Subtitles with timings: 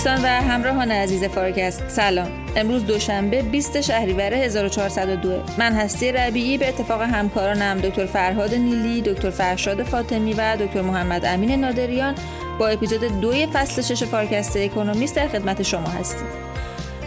[0.00, 2.28] دوستان و همراهان عزیز فارکست سلام.
[2.56, 9.30] امروز دوشنبه 20 شهریور 1402 من هستی ربیعی به اتفاق همکارانم دکتر فرهاد نیلی دکتر
[9.30, 12.14] فرشاد فاطمی و دکتر محمد امین نادریان
[12.58, 16.28] با اپیزود دوی فصل شش فارکست اکونومیست در خدمت شما هستیم.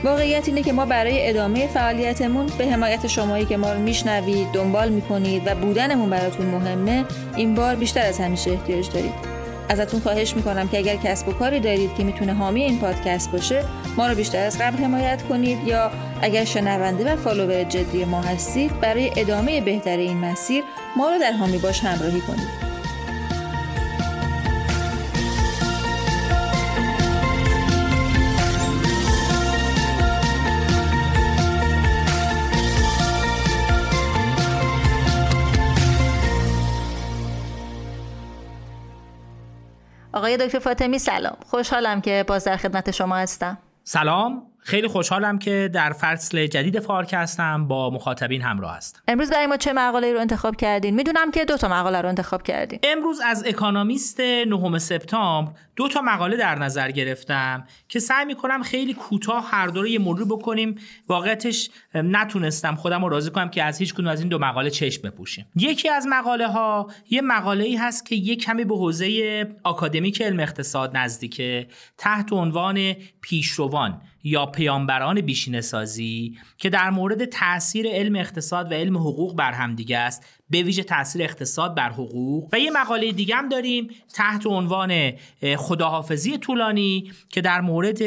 [0.03, 4.89] واقعیت اینه که ما برای ادامه فعالیتمون به حمایت شمایی که ما رو میشنوید دنبال
[4.89, 9.32] می‌کنید و بودنمون براتون مهمه این بار بیشتر از همیشه احتیاج دارید.
[9.70, 13.63] ازتون خواهش می‌کنم که اگر کسب و کاری دارید که می‌تونه حامی این پادکست باشه
[13.98, 15.67] ما رو بیشتر از قبل حمایت کنید.
[15.67, 20.63] یا اگر شنونده و فالوور جدی ما هستید برای ادامه بهتر این مسیر
[20.98, 22.62] ما رو در حامی باش همراهی کنید.
[40.24, 41.38] آقای دکتر فاطمی سلام.
[41.46, 43.57] خوشحالم که باز در خدمت شما هستم.
[43.84, 44.52] سلام.
[44.65, 49.01] خیلی خوشحالم که در فصل جدید فارک هستم با مخاطبین همراه هستم.
[49.07, 52.43] امروز برای ما چه مقاله رو انتخاب کردین؟ می‌دونم که دو تا مقاله رو انتخاب
[52.43, 52.79] کردین.
[52.84, 58.93] امروز از اکانومیست نهم سپتامبر دو تا مقاله در نظر گرفتم که سعی می‌کنم خیلی
[58.93, 60.75] کوتاه هر دو رو یه مرور بکنیم.
[61.07, 65.01] واقعتش نتونستم خودم رو راضی کنم که از هیچ کدوم از این دو مقاله چشم
[65.09, 65.45] بپوشیم.
[65.56, 70.39] یکی از مقاله ها یه مقاله ای هست که یه کمی به حوزه آکادمیک علم
[70.39, 71.67] اقتصاد نزدیکه
[71.97, 74.01] تحت عنوان پیشروان.
[74.24, 79.97] یا پیامبران بیشینه سازی که در مورد تاثیر علم اقتصاد و علم حقوق بر همدیگه
[79.97, 82.50] است به ویژه تاثیر اقتصاد بر حقوق.
[82.53, 85.12] و یه مقاله دیگه هم داریم تحت عنوان
[85.57, 88.00] خداحافظی طولانی که در مورد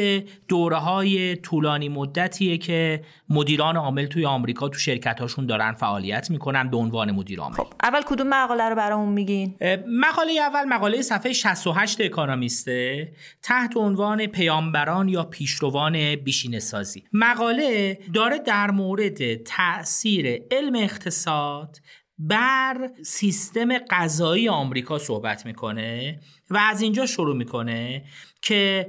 [0.47, 6.69] دوره های طولانی مدتیه که مدیران عامل توی آمریکا تو شرکت هاشون دارن فعالیت می‌کنن
[6.69, 7.55] به عنوان مدیر عامل.
[7.55, 9.55] خب اول کدوم مقاله رو برامون میگین؟
[9.87, 18.39] مقاله اول مقاله صفحه 68 اکانومیسته تحت عنوان پیامبران یا پیشروان بیشینه سازی مقاله داره
[18.39, 21.77] در مورد تاثیر علم اقتصاد
[22.19, 26.19] بر سیستم غذایی آمریکا صحبت می‌کنه
[26.49, 28.03] و از اینجا شروع می‌کنه
[28.41, 28.87] که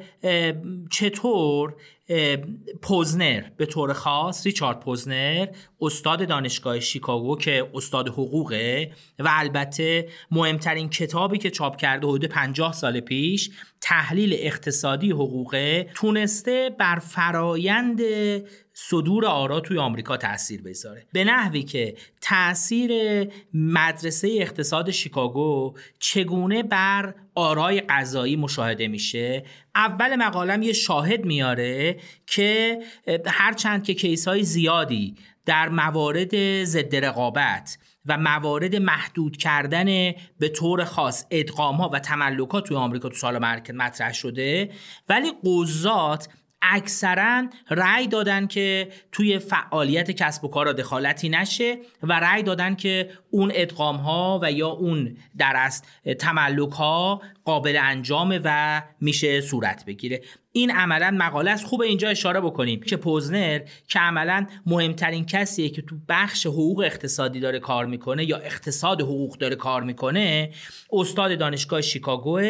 [0.91, 1.75] چطور
[2.83, 5.47] پوزنر به طور خاص ریچارد پوزنر
[5.81, 12.73] استاد دانشگاه شیکاگو که استاد حقوقه و البته مهمترین کتابی که چاپ کرده حدود 50
[12.73, 13.51] سال پیش
[13.81, 18.01] تحلیل اقتصادی حقوقه تونسته بر فرایند
[18.81, 22.93] صدور آرا توی آمریکا تاثیر بذاره به نحوی که تاثیر
[23.55, 29.45] مدرسه اقتصاد شیکاگو چگونه بر آرای قضایی مشاهده میشه
[29.75, 31.97] اول مقالم یه شاهد میاره
[32.27, 32.79] که
[33.27, 35.15] هرچند که کیس های زیادی
[35.47, 42.67] در موارد ضد رقابت و موارد محدود کردن به طور خاص ادغام ها و تملکات
[42.67, 44.71] توی آمریکا تو سال مرکز مطرح شده
[45.09, 46.29] ولی قضات
[46.63, 53.11] اکثرا رأی دادن که توی فعالیت کسب و کار دخالتی نشه و رأی دادن که
[53.31, 55.87] اون ادغام ها و یا اون در است
[56.19, 60.21] تملک ها قابل انجامه و میشه صورت بگیره.
[60.53, 61.65] این عملا مقاله است.
[61.65, 67.41] خوب اینجا اشاره بکنیم که پوزنر که عملا مهمترین کسیه که تو بخش حقوق اقتصادی
[67.41, 70.51] داره کار می‌کنه یا اقتصاد حقوق داره کار می‌کنه
[70.93, 72.41] استاد دانشگاه شیکاگو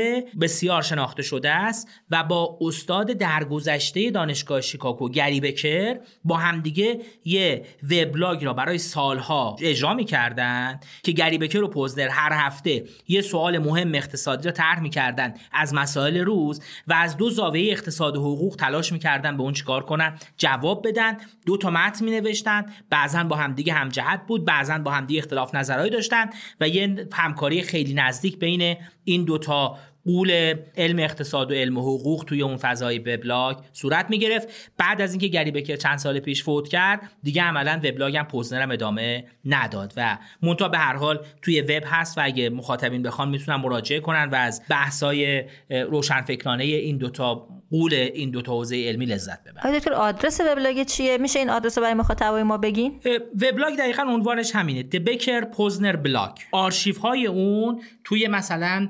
[0.40, 7.64] بسیار شناخته شده است و با استاد درگذشته دانشگاه شیکاگو گری بکر با همدیگه یه
[7.82, 13.58] وبلاگ را برای سالها اجرا می‌کردن که گری بکر و پوزنر هر هفته یه سوال
[13.58, 15.34] مهم اقتصادی را طرح می‌کردن.
[15.52, 19.84] از مسائل روز و از دو زاویه اقتصاد و حقوق تلاش می‌کردن به اون چیکار
[19.84, 20.18] کنن.
[20.36, 21.16] جواب بدن.
[21.46, 24.44] دو تا متن می نوشتن بعضا با همدیگه همجهت بود.
[24.44, 26.30] بعضا با همدیگه اختلاف نظرهایی داشتن.
[26.60, 32.42] و یه همکاری خیلی نزدیک بین این دوتا قول علم اقتصاد و علم حقوق توی
[32.42, 36.68] اون فضای وبلاگ صورت می گرفت بعد از اینکه گری بکر چند سال پیش فوت
[36.68, 41.82] کرد دیگه عملا وبلاگ هم پوزنر ادامه نداد و مونتا به هر حال توی وب
[41.86, 47.94] هست و اگه مخاطبین بخوان می‌تونن مراجعه کنن و از بحثای روشنفکرانه این دوتا قول
[47.94, 49.78] این دو حوزه علمی لذت ببرن.
[49.78, 53.00] دکتر آدرس وبلاگ چیه؟ میشه این آدرس رو برای مخاطبای ما بگین؟
[53.34, 54.82] وبلاگ دقیقا عنوانش همینه.
[54.82, 58.88] The Becker-Posner Blog آرشیو های اون توی مثلا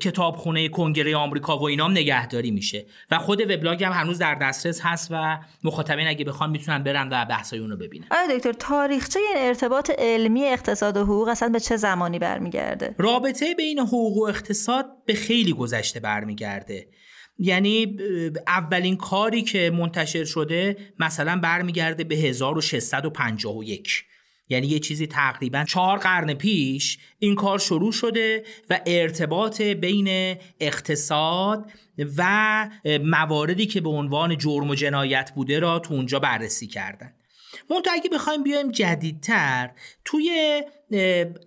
[0.00, 2.86] کتابخونه کنگره آمریکا و اینام نگهداری میشه.
[3.10, 7.24] و خود وبلاگ هم هنوز در دسترس هست و مخاطبین اگه بخوان می‌تونن برن و
[7.24, 8.06] بحثای اون رو ببینن.
[8.10, 13.54] آره دکتر تاریخچه این ارتباط علمی اقتصاد و حقوق اصلا به چه زمانی برمیگرده؟ رابطه
[13.54, 16.88] بین حقوق و اقتصاد به خیلی گذشته برمیگرده.
[17.38, 17.96] یعنی
[18.46, 24.04] اولین کاری که منتشر شده مثلا برمیگرده به 1651
[24.48, 31.70] یعنی یه چیزی تقریبا چهار قرن پیش این کار شروع شده و ارتباط بین اقتصاد
[32.16, 32.70] و
[33.02, 37.12] مواردی که به عنوان جرم و جنایت بوده را تو اونجا بررسی کردن.
[37.70, 39.70] منتها اگه بخوایم بیایم جدیدتر
[40.04, 40.62] توی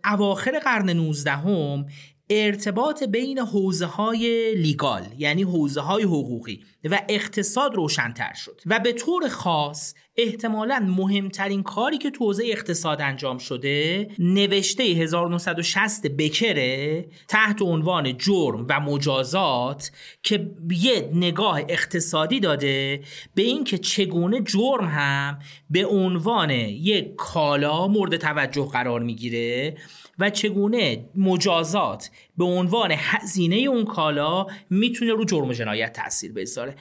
[0.06, 1.86] اواخر قرن 19 هم
[2.30, 8.94] ارتباط بین حوزه های لیگال یعنی حوزه های حقوقی و اقتصاد روشنتر شد و به
[8.94, 17.62] طور خاص احتمالا مهمترین کاری که تو حوزه اقتصاد انجام شده نوشته 1960 بکره تحت
[17.62, 19.92] عنوان جرم و مجازات
[20.24, 23.02] که یه نگاه اقتصادی داده
[23.36, 25.40] به اینکه چگونه جرم هم
[25.70, 29.78] به عنوان یک کالا مورد توجه قرار می‌گیره
[30.20, 36.76] و چگونه مجازات به عنوان هزینه اون کالا می‌تونه رو جرم و جنایت تاثیر بذاره.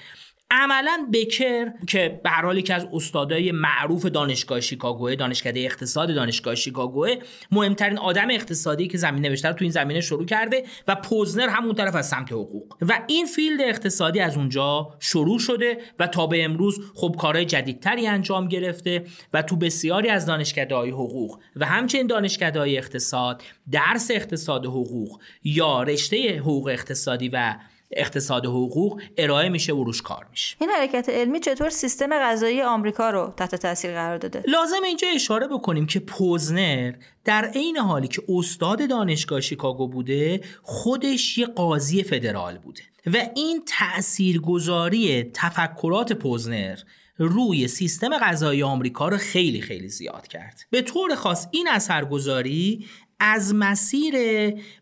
[0.50, 6.54] عملا بکر که به هر حال که از استادای معروف دانشگاه شیکاگوه دانشکده اقتصاد دانشگاه
[6.54, 7.14] شیکاگوه
[7.50, 11.94] مهمترین آدم اقتصادی که زمین نوشته تو این زمینه شروع کرده و پوزنر همون طرف
[11.94, 12.76] از سمت حقوق.
[12.80, 18.06] و این فیلد اقتصادی از اونجا شروع شده و تا به امروز خب کارهای جدیدتری
[18.06, 23.42] انجام گرفته و تو بسیاری از دانشکده های حقوق و همچنین دانشکده های اقتصاد
[23.72, 27.54] درس اقتصاد حقوق یا رشته حقوق اقتصادی و
[27.90, 30.56] اقتصاد حقوق ارائه میشه و روش کار میشه.
[30.60, 35.46] این حرکت علمی چطور سیستم غذایی آمریکا رو تحت تاثیر قرار داده؟ لازم اینجا اشاره
[35.46, 36.92] بکنیم که پوزنر
[37.24, 43.62] در عین حالی که استاد دانشگاه شیکاگو بوده خودش یه قاضی فدرال بوده و این
[43.78, 46.78] تاثیرگذاری تفکرات پوزنر
[47.18, 50.66] روی سیستم غذایی آمریکا رو خیلی خیلی زیاد کرد.
[50.70, 52.86] به طور خاص این اثرگذاری
[53.20, 54.14] از مسیر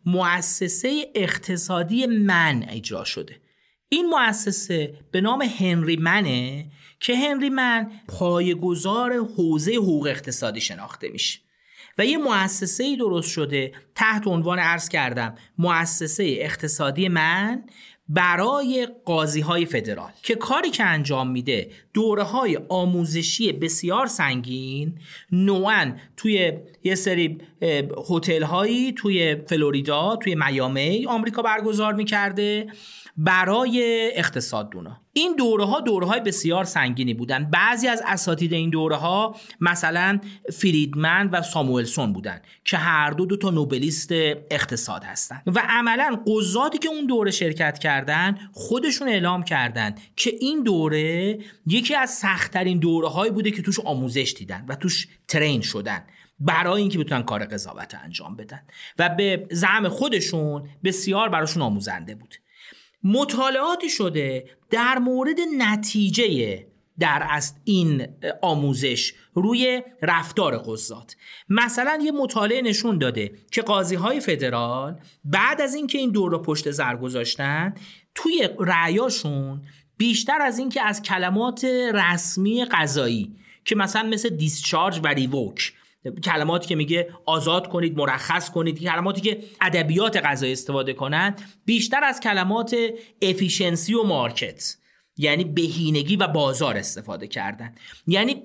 [0.07, 3.41] مؤسسه اقتصادی من اجرا شده.
[3.89, 11.39] این مؤسسه به نام هنری منه که هنری من پایگزار حوزه حقوق اقتصادی شناخته میشه.
[11.99, 17.65] و یه مؤسسه ای درست شده تحت عنوان عرض کردم مؤسسه اقتصادی من
[18.09, 24.99] برای قاضی های فدرال که کاری که انجام میده دوره های آموزشی بسیار سنگین
[25.33, 26.53] نوعا توی
[26.85, 27.39] یه سری
[28.11, 32.67] هتل هایی توی فلوریدا توی میامی آمریکا برگزار می‌کرده.
[33.17, 35.01] برای اقتصاد دونا.
[35.13, 37.51] این دوره ها دوره های بسیار سنگینی بودن.
[37.51, 40.21] بعضی از اساتید این دوره ها مثلا
[40.53, 44.09] فریدمن و ساموئلسون بودن که هر دو دو تا نوبلیست
[44.51, 45.43] اقتصاد هستن.
[45.47, 51.95] و عملا قضاتی که اون دوره شرکت کردن خودشون اعلام کردن که این دوره یکی
[51.95, 56.05] از سختترین دوره هایی بوده که توش آموزش دیدن و توش ترین شدن
[56.41, 58.63] برای اینکه بتونن کار قضاوت انجام بدن.
[58.99, 62.35] و به زعم خودشون بسیار براشون آموزنده بود.
[63.07, 66.67] مطالعاتی شده در مورد نتیجه
[66.99, 68.07] در از این
[68.43, 71.17] آموزش روی رفتار قضات.
[71.49, 76.39] مثلا یه مطالعه نشون داده که قاضی های فدرال بعد از اینکه این دور رو
[76.39, 77.75] پشت سر گذاشتن
[78.15, 79.63] توی رأی‌هاشون
[79.97, 81.65] بیشتر از اینکه از کلمات
[81.95, 85.73] رسمی قضایی که مثلا مثل discharge و revoke
[86.11, 92.21] کلماتی که میگه آزاد کنید مرخص کنید کلماتی که ادبیات قضایی استفاده کنند بیشتر از
[92.21, 92.77] کلمات
[93.23, 94.77] efficiency و market
[95.17, 97.75] یعنی بهینگی و بازار استفاده کردن.
[98.07, 98.43] یعنی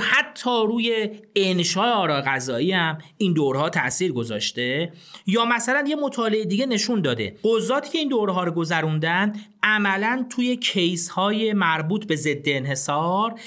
[0.00, 4.92] حتی روی انشای آرا غذایی هم این دورها تاثیر گذاشته.
[5.26, 7.36] یا مثلا یه مطالعه دیگه نشون داده.
[7.44, 13.40] قضاتی که این دورها رو گذروندن عملا توی کیس های مربوط به ضد انحصار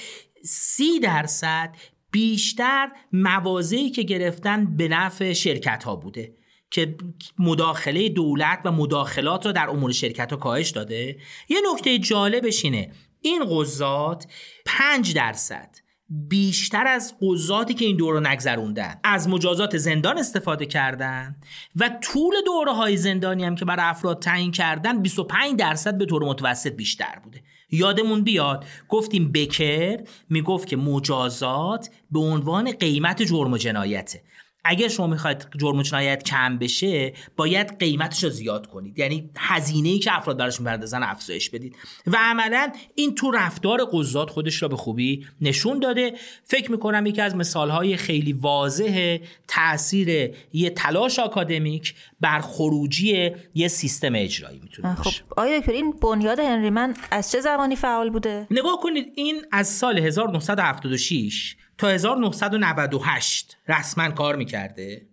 [0.44, 1.76] سی درصد
[2.16, 6.34] بیشتر موازهی که گرفتن به نفع شرکت ها بوده
[6.70, 6.96] که
[7.38, 11.16] مداخله دولت و مداخلات را در امور شرکت ها کاهش داده.
[11.48, 14.26] یه نکته جالبش اینه این قضات
[14.66, 15.76] 5 درصد
[16.08, 19.00] بیشتر از قضاتی که این دوره نگذروندن.
[19.04, 21.36] از مجازات زندان استفاده کردن
[21.76, 26.24] و طول دوره های زندانی هم که برای افراد تعیین کردن 25 درصد به طور
[26.24, 27.42] متوسط بیشتر بوده.
[27.70, 34.22] یادمون بیاد گفتیم بکر می‌گفت که مجازات به عنوان قیمت جرم و جنایته.
[34.68, 38.98] اگر شما می‌خواید جرم و جنایت کم بشه باید قیمتش رو زیاد کنید.
[38.98, 41.76] یعنی هزینه ای که افراد براش می‌پردازن افزایش بدید.
[42.06, 46.12] و عملا این تو رفتار قضات خودش را به خوبی نشون داده.
[46.44, 49.18] فکر می‌کنم یکی از مثالهای خیلی واضح
[49.48, 56.70] تاثیر یه تلاش آکادمیک بر خروجی یه سیستم اجرایی می‌تونه خب آیا این بنیاد هنری
[56.70, 64.10] من از چه زمانی فعال بوده؟ نگاه کنید این از سال 1976 تا 1998 رسما
[64.10, 65.06] کار می‌کرده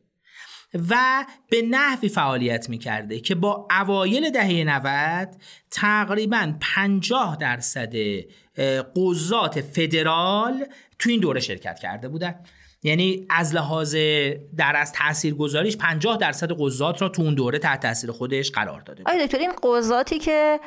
[0.89, 5.36] و به نحوی فعالیت می‌کرده که با اوایل دهه 90
[5.72, 7.93] تقریبا 50 درصد
[8.96, 10.65] قضات فدرال
[11.00, 12.36] تو این دوره شرکت کرده بودن.
[12.84, 13.96] یعنی از لحاظ
[14.58, 19.04] در از تاثیرگذاریش 50 درصد قضات را تو اون دوره تحت تاثیر خودش قرار داده.
[19.06, 20.60] آیا دکتر این قضاتی که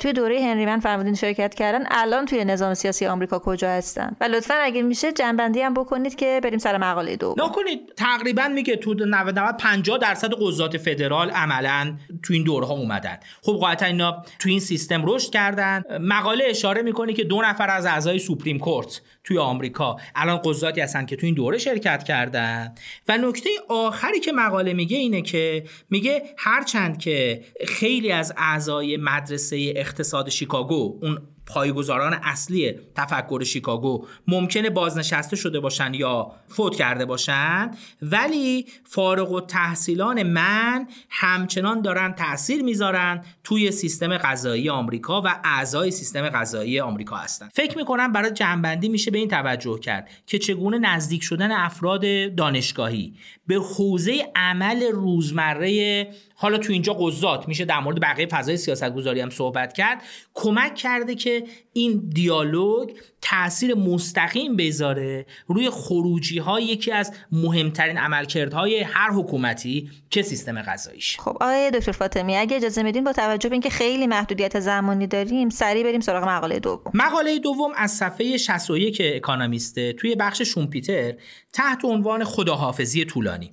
[0.00, 4.24] توی دوره هنری من فرمودین شرکت کردن الان توی نظام سیاسی آمریکا کجا هستن؟ و
[4.24, 7.80] لطفا اگه میشه جنبندی هم بکنید که بریم سر مقاله دو نکنید.
[7.96, 13.18] تقریبا میگه تو 90 50 درصد قضات فدرال عملا تو این دوره ها اومدن.
[13.42, 15.82] خب قاعدتا اینا تو این سیستم رشد کردن.
[16.00, 19.96] مقاله اشاره می‌کنه که دو نفر از اعضای سوپریم کورت توی آمریکا.
[20.14, 22.74] الان قضاتی هستن که تو این دوره شرکت کردن.
[23.08, 29.72] و نکته آخری که مقاله میگه اینه که میگه هرچند که خیلی از اعضای مدرسه
[29.76, 31.18] اقتصاد شیکاگو اون
[31.54, 37.70] پایگزاران اصلی تفکر شیکاگو ممکنه بازنشسته شده باشن یا فوت کرده باشن؟
[38.02, 45.90] ولی فارغ و تحصیلان من همچنان دارن تاثیر می‌ذارن توی سیستم غذایی آمریکا و اعضای
[45.90, 47.48] سیستم غذایی آمریکا هستن.
[47.54, 53.14] فکر می‌کنم برای جنبندی میشه به این توجه کرد که چگونه نزدیک شدن افراد دانشگاهی
[53.46, 59.20] به حوزه عمل روزمره حالا تو اینجا قضات میشه در مورد بقیه فضای سیاست گذاری
[59.20, 60.02] هم صحبت کرد
[60.34, 61.41] کمک کرده که
[61.72, 70.22] این دیالوگ تاثیر مستقیم بذاره روی خروجی های یکی از مهمترین عملکردهای هر حکومتی که
[70.22, 74.60] سیستم غذاییش خب آقای دکتر فاطمی اگه اجازه میدین با توجه به اینکه خیلی محدودیت
[74.60, 76.92] زمانی داریم سریع بریم سراغ مقاله دوم.
[76.94, 81.14] مقاله دوم از صفحه 61 اکانومیسته توی بخش شومپیتر
[81.52, 83.52] تحت عنوان خداحافظی طولانی.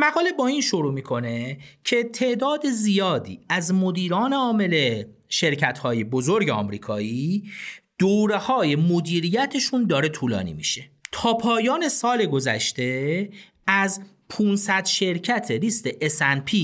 [0.00, 7.50] مقاله با این شروع می‌کنه که تعداد زیادی از مدیران عامل شرکت های بزرگ آمریکایی
[7.98, 10.90] دوره های مدیریتشون داره طولانی میشه.
[11.12, 13.30] تا پایان سال گذشته
[13.66, 16.56] از 500 شرکت لیست S&P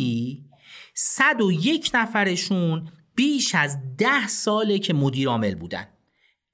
[0.95, 5.87] 101 نفرشون بیش از 10 ساله که مدیر عامل بودن.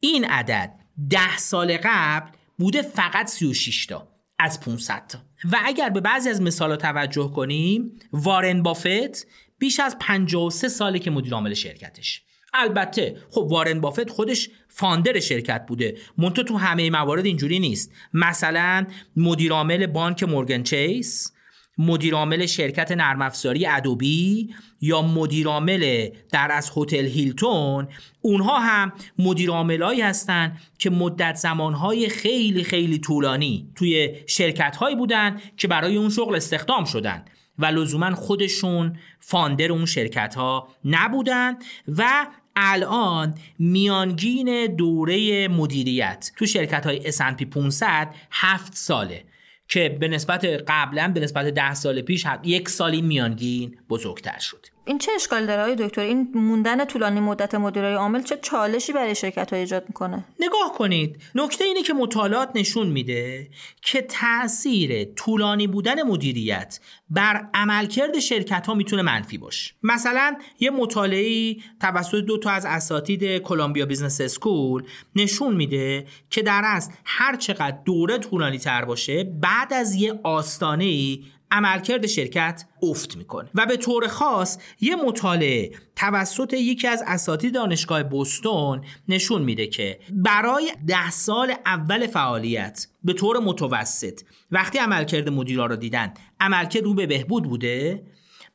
[0.00, 0.74] این عدد
[1.10, 4.08] 10 سال قبل بوده فقط 36 تا
[4.38, 5.18] از 500 تا.
[5.44, 9.26] و اگر به بعضی از مثال توجه کنیم وارن بافت
[9.58, 12.22] بیش از 53 ساله که مدیر عامل شرکتش.
[12.54, 15.98] البته خب وارن بافت خودش فاندر شرکت بوده.
[16.18, 17.92] منتها تو همه موارد اینجوری نیست.
[18.12, 21.32] مثلا مدیر عامل بانک مورگن چیس
[21.78, 27.88] مدیر عامل شرکت نرم افزاری ادوبی یا مدیر عامل در از هتل هیلتون
[28.20, 35.40] اونها هم مدیر عاملایی هستن که مدت زمانهای خیلی خیلی طولانی توی شرکت هایی بودن
[35.56, 37.24] که برای اون شغل استخدام شدن
[37.58, 41.56] و لزوما خودشون فاندر اون شرکت ها نبودن
[41.88, 42.26] و
[42.56, 49.24] الان میانگین دوره مدیریت تو شرکت های S&P 500 هفت ساله.
[49.72, 54.66] که به نسبت قبلا به نسبت ده سال پیش یک سالی میانگین بزرگتر شد.
[54.84, 59.52] این چه اشکال داره دکتر؟ این موندن طولانی مدت مدیرای عامل چه چالشی برای شرکت
[59.52, 61.22] ها ایجاد می‌کنه؟ نگاه کنید.
[61.34, 63.48] نکته اینه که مطالعات نشون میده
[63.82, 69.74] که تاثیر طولانی بودن مدیریت بر عملکرد شرکت ها می‌تونه منفی باشه.
[69.82, 74.82] مثلا یه مطالعه توسط دو تا از اساتید Columbia Business School
[75.16, 80.84] نشون میده که در اصل هر چقدر دوره طولانی تر باشه بعد از یه آستانه
[80.84, 83.50] ای عملکرد شرکت افت می‌کنه.
[83.54, 89.98] و به طور خاص یه مطالعه توسط یکی از اساتید دانشگاه بوستون نشون میده که
[90.10, 96.94] برای ده سال اول فعالیت به طور متوسط وقتی عملکرد مدیرا رو دیدن عملکرد رو
[96.94, 98.02] به بهبود بوده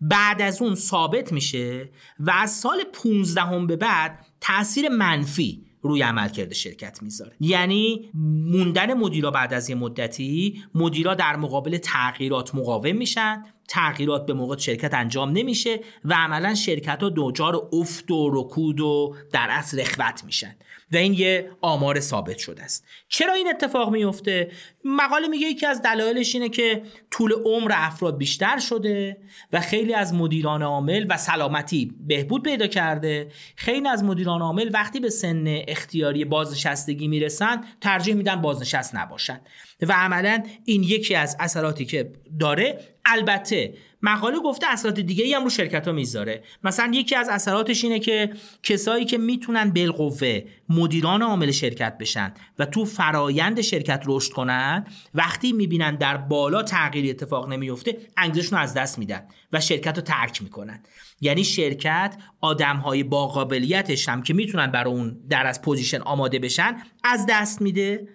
[0.01, 1.89] بعد از اون ثابت میشه
[2.19, 7.35] و از سال 15 هم به بعد تاثیر منفی روی عملکرد شرکت می‌ذاره.
[7.39, 8.09] یعنی
[8.51, 13.43] موندن مدیرا بعد از یه مدتی مدیرا در مقابل تغییرات مقاوم میشن.
[13.67, 19.15] تغییرات به موقع شرکت انجام نمیشه و عملا شرکت ها دوچار افت و رکود و
[19.31, 20.55] در اصل رخوت میشن
[20.91, 22.85] و این یه آمار ثابت شده است.
[23.09, 24.51] چرا این اتفاق میفته؟
[24.85, 29.17] مقاله میگه یکی از دلایلش اینه که طول عمر افراد بیشتر شده
[29.53, 33.31] و خیلی از مدیران عامل و سلامتی بهبود پیدا کرده.
[33.55, 39.41] خیلی از مدیران عامل وقتی به سن اختیاری بازنشستگی می‌رسن ترجیح میدن بازنشست نباشن.
[39.81, 45.43] و عملا این یکی از اثراتی که داره البته مقاله گفته اثرات دیگه ای هم
[45.43, 46.43] رو شرکت ها می‌ذاره.
[46.63, 48.33] مثلا یکی از اثراتش اینه که
[48.63, 55.53] کسایی که می‌تونن بالقوه مدیران عامل شرکت بشن و تو فرایند شرکت رشد کنن وقتی
[55.53, 60.83] می‌بینن در بالا تغییری اتفاق نمیفته انگیزشون از دست میدن و شرکت رو ترک می‌کنن.
[61.21, 66.39] یعنی شرکت آدم های با قابلیتش هم که می‌تونن برای اون در اصل position آماده
[66.39, 68.07] بشن از دست میده.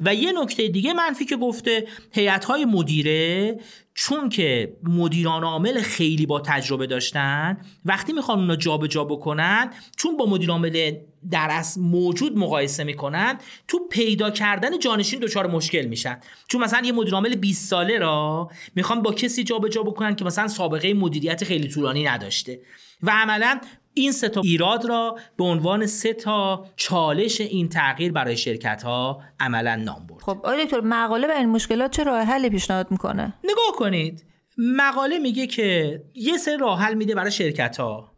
[0.00, 3.56] و یه نکته دیگه منفی که گفته هیئت های مدیره
[3.94, 10.16] چون که مدیران عامل خیلی با تجربه داشتن وقتی می‌خوان اونا جابجا جا بکنن چون
[10.16, 10.92] با مدیر عامل
[11.30, 16.20] در اصل موجود مقایسه می‌کنن تو پیدا کردن جانشین دچار مشکل میشن.
[16.48, 20.24] چون مثلا یه مدیر عامل 20 ساله را می‌خوان با کسی جابجا جا بکنن که
[20.24, 22.60] مثلا سابقه مدیریت خیلی طولانی نداشته.
[23.02, 23.60] و عملا
[23.94, 29.22] این سه تا ایراد را به عنوان سه تا چالش این تغییر برای شرکت ها
[29.40, 30.22] عملا نام برد.
[30.22, 34.26] خب آقای دکتر مقاله به این مشکلات چه راه حلی پیشنهاد می‌کنه؟ نگاه کنید.
[34.58, 38.12] مقاله میگه که یه سه راه حل میده برای شرکت ها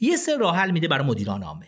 [0.00, 1.66] یه سه راه حل میده برای مدیران عامل.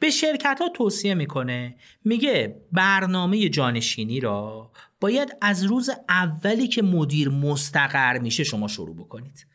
[0.00, 7.28] به شرکت ها توصیه می‌کنه میگه برنامه جانشینی را باید از روز اولی که مدیر
[7.28, 9.46] مستقر میشه شما شروع بکنید.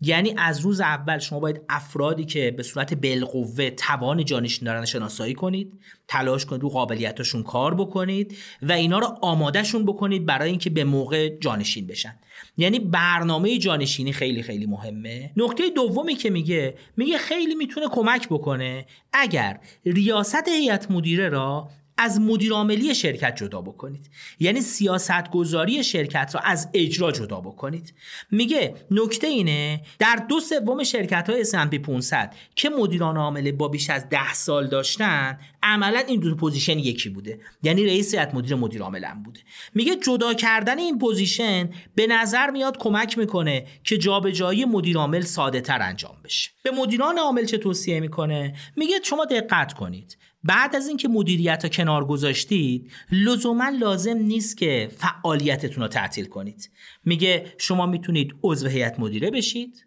[0.00, 5.34] یعنی از روز اول شما باید افرادی که به صورت بالقوه توان جانشین دارن شناسایی
[5.34, 10.84] کنید تلاش کنید رو قابلیتاشون کار بکنید و اینا رو آمادهشون بکنید برای اینکه به
[10.84, 12.16] موقع جانشین بشن.
[12.56, 15.30] یعنی برنامه جانشینی خیلی خیلی مهمه.
[15.36, 21.68] نکته دومی که میگه میگه خیلی می‌تونه کمک بکنه اگر ریاست هیئت مدیره را
[22.02, 24.10] از مدیر عاملی شرکت جدا بکنید.
[24.40, 27.94] یعنی سیاست گذاری شرکت را از اجرا جدا بکنید.
[28.30, 33.90] میگه نکته اینه در دو سوم شرکت های S&P 500 که مدیران عامل با بیش
[33.90, 37.40] از ده سال داشتن عملا این دو position یکی بوده.
[37.62, 39.40] یعنی رئیس هیئت مدیره مدیر عامل بوده.
[39.74, 45.60] میگه جدا کردن این پوزیشن به نظر میاد کمک می‌کنه که جابجایی مدیر عامل ساده
[45.60, 46.50] تر انجام بشه.
[46.62, 50.16] به مدیران عامل چه توصیه می‌کنه؟ میگه شما دقت کنید.
[50.44, 56.24] بعد از اینکه مدیریت ها رو کنار گذاشتید لزوما لازم نیست که فعالیتتون رو تعطیل
[56.24, 56.70] کنید.
[57.04, 59.86] میگه شما می‌تونید عضو هیئت مدیره بشید.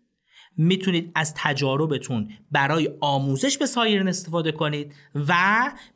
[0.57, 4.93] می‌تونید از تجاربتون برای آموزش به سایرین استفاده کنید
[5.27, 5.33] و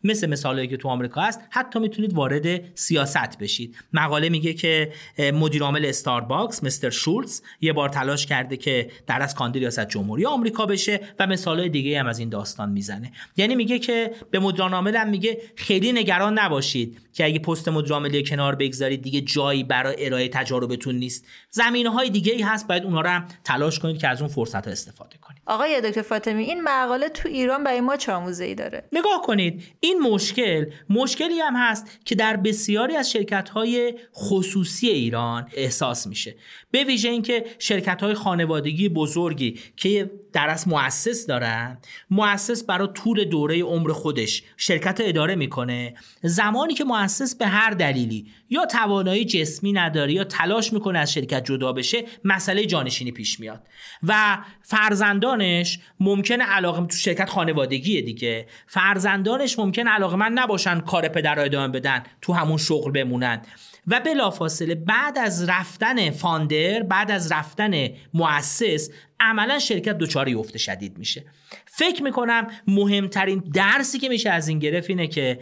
[0.03, 3.75] مثل مثالهایی که تو آمریکا هست حتی می‌تونید وارد سیاست بشید.
[3.93, 4.91] مقاله میگه که
[5.33, 10.25] مدیر عامل استارباکس مستر شولز یه بار تلاش کرده که در از کاندید ریاست جمهوری
[10.25, 13.11] آمریکا بشه و مثالهای دیگه هم از این داستان می‌زنه.
[13.37, 17.93] یعنی میگه که به مدیران عامل هم میگه خیلی نگران نباشید که اگه پست مدیر
[17.93, 21.25] عاملی کنار بگذارید دیگه جایی برای ارائه تجاربتون نیست.
[21.49, 25.17] زمینه های دیگه ای هست باید اونها رو تلاش کنید که از اون فرصت استفاده
[25.17, 29.21] کنید آقای دکتر فاطمی این مقاله تو ایران برای ما چه آموزه ای داره؟ نگاه
[29.23, 36.07] کنید این مشکل مشکلی هم هست که در بسیاری از شرکت های خصوصی ایران احساس
[36.07, 36.35] میشه.
[36.71, 41.77] به ویژه اینکه شرکت های خانوادگی بزرگی که در از مؤسس دارن
[42.09, 48.31] مؤسس برای طول دوره عمر خودش شرکت اداره می‌کنه زمانی که مؤسس به هر دلیلی
[48.49, 53.67] یا توانایی جسمی نداره یا تلاش می‌کنه از شرکت جدا بشه مسئله جانشینی پیش میاد.
[54.03, 58.47] و فرزندانش ممکنه علاقه تو شرکت خانوادگی دیگه.
[58.67, 63.41] فرزندانش ممکنه علاقه من نباشن کار پدر ادامه بدن تو همون شغل بمونن.
[63.87, 70.97] و بلافاصله بعد از رفتن فاندر بعد از رفتن مؤسس عملا شرکت دچار افت شدید
[70.97, 71.25] میشه.
[71.65, 75.39] فکر می‌کنم مهمترین درسی که میشه از این گرفت اینه که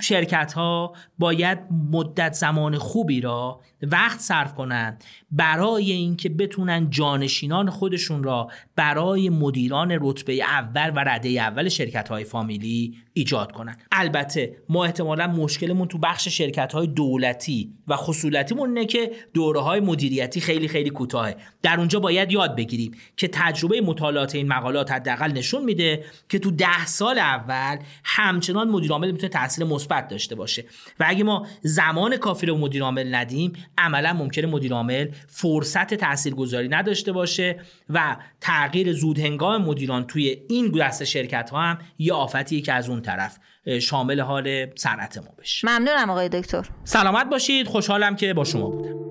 [0.00, 1.58] شرکت ها باید
[1.92, 9.98] مدت زمان خوبی را وقت صرف کنند برای اینکه بتونن جانشینان خودشون را برای مدیران
[10.00, 13.76] رتبه اول و رده اول شرکت های فامیلی ایجاد کنن.
[13.92, 19.80] البته ما احتمالا مشکلمون تو بخش شرکت های دولتی و خصولتیمون اینه که دوره های
[19.80, 21.36] مدیریتی خیلی خیلی کوتاهه.
[21.62, 26.50] در اونجا باید یاد بگیریم که تجربه مطالعات این مقالات حداقل نشون میده که تو
[26.50, 30.64] ده سال اول همچنان مدیر عامل می‌تونه تاثیر مثبت داشته باشه.
[31.00, 36.68] و اگه ما زمان کافی رو مدیر عامل ندیم عملا ممکنه مدیر عامل فرصت تاثیرگذاری
[36.68, 42.60] نداشته باشه و تغییر زود هنگام مدیران توی این دست شرکت ها هم یه آفتیه
[42.60, 43.38] که از اون طرف
[43.80, 45.68] شامل حال صنعت ما بشه.
[45.68, 46.68] ممنونم آقای دکتر.
[46.84, 49.02] سلامت باشید خوشحالم که با شما بودم.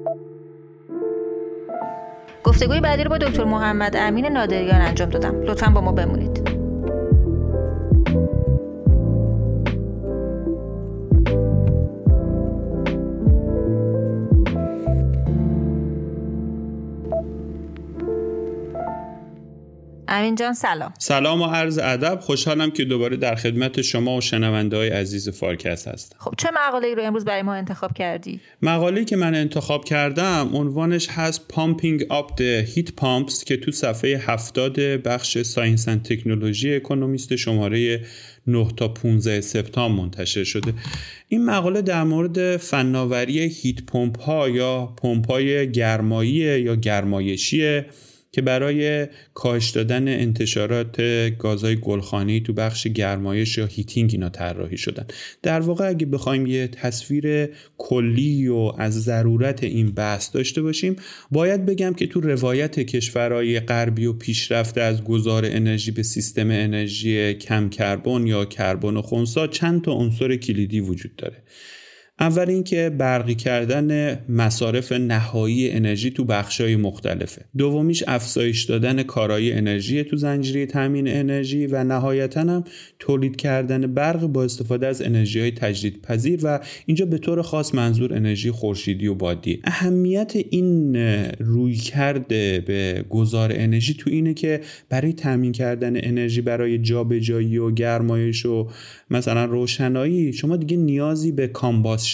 [2.43, 5.41] گفتگوی بعدی رو با دکتر محمد امین نادریان انجام دادم.
[5.41, 6.40] لطفا با ما بمونید.
[20.21, 20.93] امین جان سلام.
[20.99, 22.19] سلام و عرض ادب.
[22.19, 26.15] خوشحالم که دوباره در خدمت شما و شنونده های عزیز فارکست هستم.
[26.19, 30.49] خب چه مقاله ای رو امروز برای ما انتخاب کردی؟ مقاله که من انتخاب کردم
[30.53, 36.75] عنوانش هست Pumping Up the Heat Pumps که تو صفحه 70 بخش Science and Technology
[36.75, 38.01] اکونومیست شماره
[38.47, 40.73] 9 تا 15 سپتامبر منتشر شده.
[41.27, 47.81] این مقاله در مورد فناوری heat pump ها یا پمپ های گرمایی یا گرمایشی
[48.31, 51.01] که برای کاهش دادن انتشارات
[51.39, 55.05] گازهای گلخانه‌ای تو بخش گرمایش یا heating اینا طراحی شدن.
[55.43, 60.95] در واقع اگه بخوایم یه تصویر کلی از ضرورت این بحث داشته باشیم
[61.31, 67.33] باید بگم که تو روایت کشورهای غربی و پیشرفته از گذار انرژی به سیستم انرژی
[67.33, 71.43] کم کربن یا کربن و خونسا چند تا عنصر کلیدی وجود داره.
[72.21, 77.45] اول اینکه برقی کردن مصارف نهایی انرژی تو بخشای مختلفه.
[77.57, 82.63] دومیش افزایش دادن کارایی انرژی تو زنجیره تامین انرژی و نهایتا هم
[82.99, 87.75] تولید کردن برق با استفاده از انرژی های تجدید پذیر و اینجا به طور خاص
[87.75, 89.59] منظور انرژی خورشیدی و بادی.
[89.63, 90.95] اهمیت این
[91.39, 97.71] روی کرده به گذار انرژی تو اینه که برای تامین کردن انرژی برای جابجایی و
[97.71, 98.67] گرمایش و
[99.09, 101.47] مثلا روشنایی شما دیگه نیازی به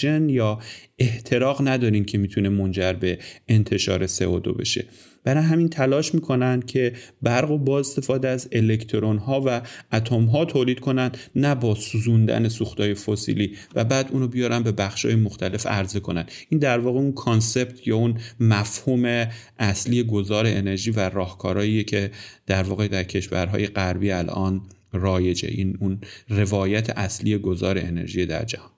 [0.04, 0.58] یا
[0.98, 4.84] احتراق ندارین که می‌تونه منجر به انتشار CO2 بشه.
[5.24, 10.44] برای همین تلاش می‌کنن که برق و با استفاده از الکترون ها و اتم ها
[10.44, 15.66] تولید کنن نه با سوزوندن سوختهای فسیلی و بعد اونو بیارن به بخش های مختلف
[15.66, 16.24] عرضه کنن.
[16.48, 19.26] این در واقع اون کانسپت یا اون مفهوم
[19.58, 22.10] اصلی گذار انرژی و راهکارهاییه که
[22.46, 24.60] در واقع در کشورهای غربی الان
[24.92, 25.48] رایجه.
[25.48, 28.77] این اون روایت اصلی گذار انرژی در جهان.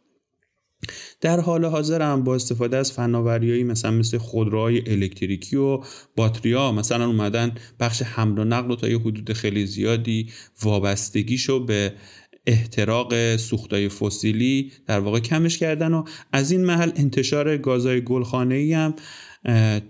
[1.20, 5.80] در حال حاضر هم با استفاده از فناوریایی مثلا مثل خودروهای الکتریکی و
[6.16, 10.28] باتریا مثلا اومدن بخش حمل و نقل و تا یه حدود خیلی زیادی
[10.62, 11.92] وابستگیشو به
[12.46, 18.94] احتراق سوختای فسیلی در واقع کمش کردن و از این محل انتشار گازهای گلخانه‌ای هم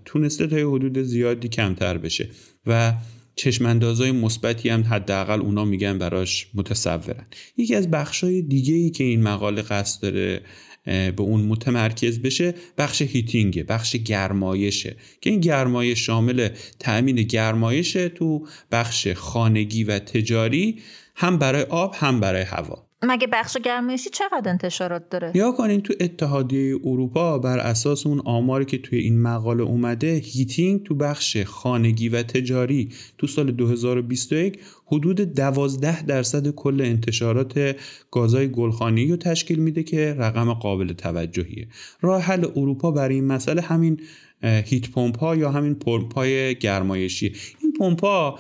[0.05, 2.29] تونسته تا یه حدود زیادی کمتر بشه
[2.67, 2.95] و
[3.37, 7.27] چشماندازهای مثبتی هم حداقل اونا میگن براش متصورن.
[7.57, 10.41] یکی از بخشای دیگه ای که این مقاله قصد داره
[10.85, 14.97] به اون متمرکز بشه بخش هیتینگه بخش گرمایشه.
[15.21, 20.79] که این گرمایش شامل تأمین گرمایش تو بخش خانگی و تجاری
[21.17, 22.90] هم برای آب هم برای هوا.
[23.03, 28.65] مگه بخش گرمایشی چقدر انتشارات داره؟ یا کنین تو اتحادیه اروپا بر اساس اون آماری
[28.65, 35.21] که توی این مقاله اومده هیتینگ تو بخش خانگی و تجاری تو سال 2021 حدود
[35.21, 37.77] 12 درصد کل انتشارات
[38.11, 41.69] گازهای گلخانی رو تشکیل میده که رقم قابل توجهیه.
[42.01, 44.01] راه حل اروپا برای این مسئله همین
[44.43, 47.33] هیت پمپ ها یا همین پمپ های گرمایشی.
[47.81, 48.39] این پمپ ها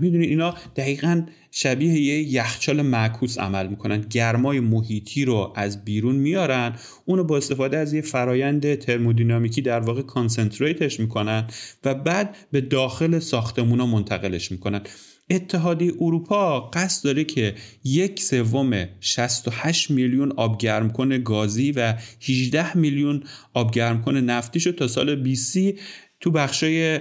[0.00, 4.00] می‌دونید اینا دقیقا شبیه یه یخچال معکوس عمل می‌کنن.
[4.00, 6.76] گرمای محیطی رو از بیرون میارن.
[7.04, 11.46] اونو با استفاده از یه فرایند ترمودینامیکی در واقع کانسنتریتش می‌کنن
[11.84, 14.80] و بعد به داخل ساختمونا منتقلش می‌کنن.
[15.30, 21.94] اتحادیه اروپا قصد داره که یک سوم 68 میلیون آبگرمکن گازی و
[22.28, 23.22] 18 میلیون
[23.54, 25.58] آبگرمکن نفتیش رو تا سال 20
[26.20, 27.00] تو بخشای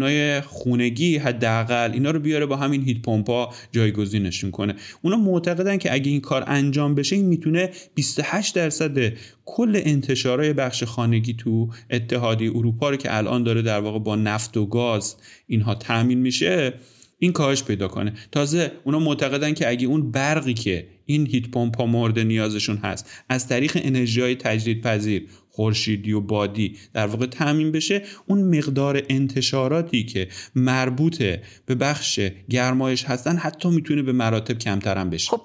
[0.00, 5.92] های خونگی حداقل اینا رو بیاره با همین هیت پمپا جایگزینشون کنه اونا معتقدن که
[5.92, 9.12] اگه این کار انجام بشه این می‌تونه 28 درصد
[9.44, 14.56] کل انتشارهای بخش خانگی تو اتحادیه اروپا رو که الان داره در واقع با نفت
[14.56, 15.16] و گاز
[15.46, 16.74] اینها تامین میشه
[17.18, 18.12] این کاهش پیدا کنه.
[18.32, 23.48] تازه اونا معتقدن که اگه اون برقی که این هیت پمپ مورد نیازشون هست از
[23.48, 30.04] طریق انرژی های تجدید پذیر خورشیدی و بادی در واقع تعمین بشه اون مقدار انتشاراتی
[30.04, 31.22] که مربوط
[31.66, 35.30] به بخش گرمایش هستن حتی می‌تونه به مراتب کمتر هم بشه.
[35.30, 35.42] خب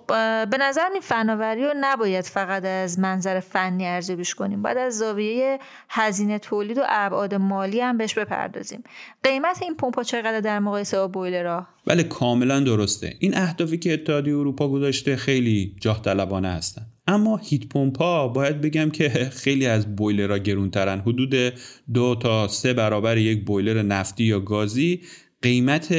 [0.50, 5.60] به نظر این فناوری رو نباید فقط از منظر فنی ارزیابیش کنیم باید از زاویه
[5.90, 8.84] هزینه تولید و ابعاد مالی هم بهش بپردازیم.
[9.24, 13.16] قیمت این پمپا چقدر در مقایسه با بویلرها؟ بله کاملا درسته.
[13.20, 16.86] این اهدافی که اتحادیه اروپا گذاشته خیلی جاه طلبانه هستن.
[17.08, 21.00] اما هیت پمپ ها باید بگم که خیلی از بویلرها گرونترن.
[21.00, 21.54] حدود
[21.94, 25.02] دو تا سه برابر یک بویلر نفتی یا گازی
[25.42, 25.92] قیمت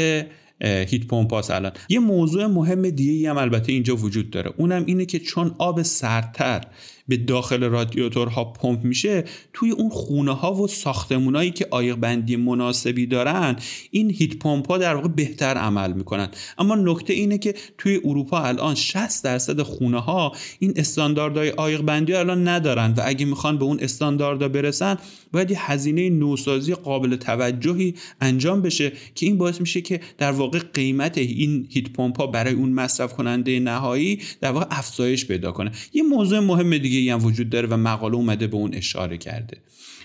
[0.62, 1.72] هیت پمپ هاست الان.
[1.88, 4.52] یه موضوع مهم دیگه هم البته اینجا وجود داره.
[4.56, 6.60] اونم اینه که چون آب سردتر
[7.08, 13.06] به داخل رادیاتورها پمپ میشه توی اون خونه ها و ساختمونایی که آیق بندی مناسبی
[13.06, 13.56] دارن
[13.90, 16.28] این هیت پمپ ها در واقع بهتر عمل می‌کنن.
[16.58, 22.14] اما نکته اینه که توی اروپا الان 60 درصد خونه ها این استانداردهای آیق بندی
[22.14, 24.96] الان ندارن و اگه می‌خوان به اون استانداردها برسن
[25.32, 30.58] باید یه هزینه نوسازی قابل توجهی انجام بشه که این باعث میشه که در واقع
[30.58, 35.72] قیمت این هیت پمپ ها برای اون مصرف کننده نهایی در واقع افزایش پیدا کنه.
[35.92, 39.56] یه موضوع مهم دیگه دیگه هم وجود داره و مقاله اومده به اون اشاره کرده.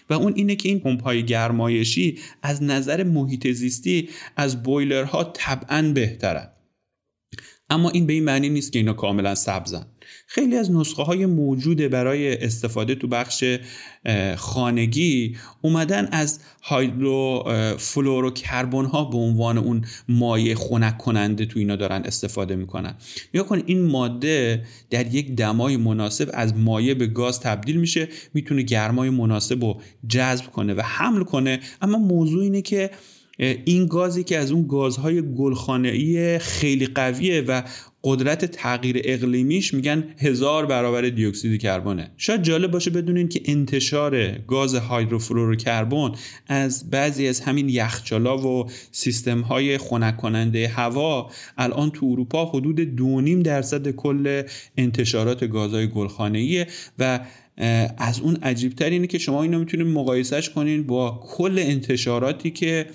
[0.09, 5.91] و اون اینه که این پمپ های گرمایشی از نظر محیط زیستی از بویلرها طبعا
[5.95, 6.49] بهترن.
[7.69, 9.85] اما این به این معنی نیست که اینا کاملا سبزن.
[10.33, 13.43] خیلی از نسخه های موجود برای استفاده تو بخش
[14.37, 17.43] خانگی اومدن از هایدرو
[17.77, 22.95] فلورو کربن ها به عنوان اون مایع خنک کننده تو اینا دارن استفاده می‌کنن.
[23.33, 28.61] نگاه کن این ماده در یک دمای مناسب از مایع به گاز تبدیل میشه می‌تونه
[28.61, 31.59] گرمای مناسب رو جذب کنه و حمل کنه.
[31.81, 32.91] اما موضوع اینه که
[33.65, 37.63] این گازی که از اون گازهای گلخانه‌ای خیلی قویه و
[38.03, 44.75] قدرت تغییر اقلیمیش میگن هزار برابر دیوکسید کربونه شاید جالب باشه بدونین که انتشار گاز
[44.75, 46.11] هایدروفلوروکربن
[46.47, 52.97] از بعضی از همین یخچالا و سیستم های خنک کننده هوا الان تو اروپا حدود
[53.41, 54.43] 2.5 درصد کل
[54.77, 56.67] انتشارات گازهای گلخانه‌ایه
[56.99, 57.19] و
[57.97, 62.85] از اون عجیبتر اینه که شما اینو می‌تونید مقایسهش کنین با کل انتشاراتی که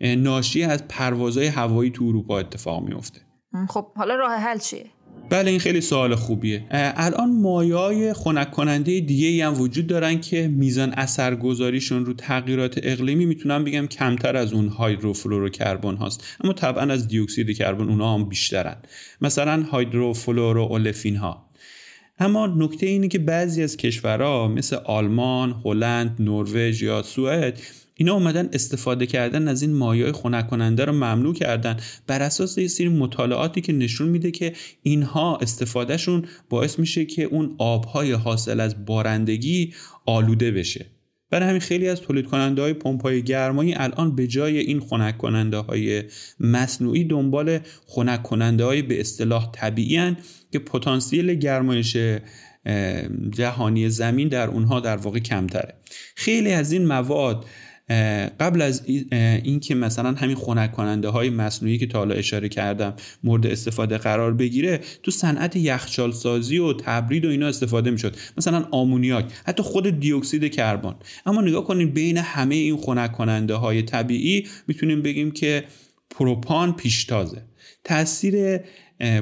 [0.00, 3.20] ناشی از پروازهای هوایی تو اروپا اتفاق میفته
[3.68, 4.84] خب حالا راه حل چیه؟
[5.30, 6.66] بله این خیلی سوال خوبیه.
[6.70, 13.26] الان مایای خنک کننده دیگه ای هم وجود دارن که میزان اثرگذاریشون رو تغییرات اقلیمی
[13.26, 16.24] می‌تونم بگم کمتر از اون هایدروفلوروکربن هاست.
[16.44, 18.76] اما طبعا از دیوکسید کربن اونها هم بیشترن.
[19.20, 21.50] مثلا هایدروفلورو اولفین ها
[22.18, 27.58] اما نکته اینه که بعضی از کشورها مثل آلمان، هلند، نروژ یا سوئد
[27.96, 31.76] اینا اومدن استفاده کردن از این مایع خنک کننده رو ممنوع کردن.
[32.06, 34.52] بر اساس یه سری مطالعاتی که نشون میده که
[34.82, 39.74] اینها استفادهشون باعث میشه که اون آبهای حاصل از بارندگی
[40.06, 40.86] آلوده بشه.
[41.30, 45.18] برای همین خیلی از تولید کننده های پمپ های گرمایی الان به جای این خنک
[45.18, 46.02] کننده های
[46.40, 50.16] مصنوعی دنبال خنک کننده های به اصطلاح طبیعی
[50.52, 51.96] که پتانسیل گرمایش
[53.30, 55.74] جهانی زمین در اونها در واقع کمتره.
[56.14, 57.44] خیلی از این مواد
[58.40, 62.94] قبل از اینکه مثلا همین خنک کننده های مصنوعی که تا حالا اشاره کردم
[63.24, 68.16] مورد استفاده قرار بگیره تو صنعت یخچال سازی و تبرید و اینا استفاده می‌شد.
[68.36, 70.94] مثلا آمونیاک حتی خود دیوکسید کربن.
[71.26, 75.64] اما نگاه کنیم بین همه این خنک کننده های طبیعی می‌تونیم بگیم که
[76.10, 77.42] پروپان پیشتازه.
[77.84, 78.58] تاثیر